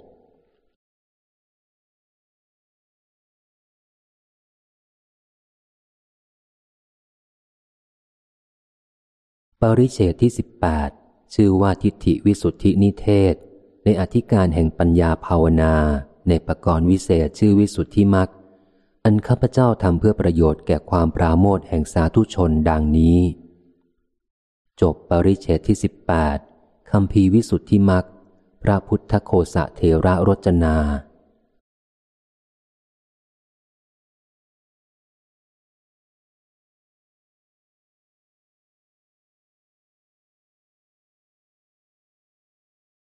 [9.63, 10.89] ปริเฉดที่สิบแปด
[11.33, 13.35] ชื่อว่าทิฏฐิวิสุทธินิเทศ
[13.83, 15.75] ในอธิการแห่งปัญญาภาวนา
[16.27, 18.29] ในประกรณ์วิเศษชื่อวิสุทธิมัก
[19.03, 23.19] อันข้าพเจ้าทำเพื่อประโยชน์แก่ความปราโมทแห่งสาธุชนดังนี้
[24.81, 26.37] จบปริเชตที่สิบแปด
[26.91, 28.05] คำพีวิสุทธิมัก
[28.63, 30.75] พระพุทธโคสะเทระรจนา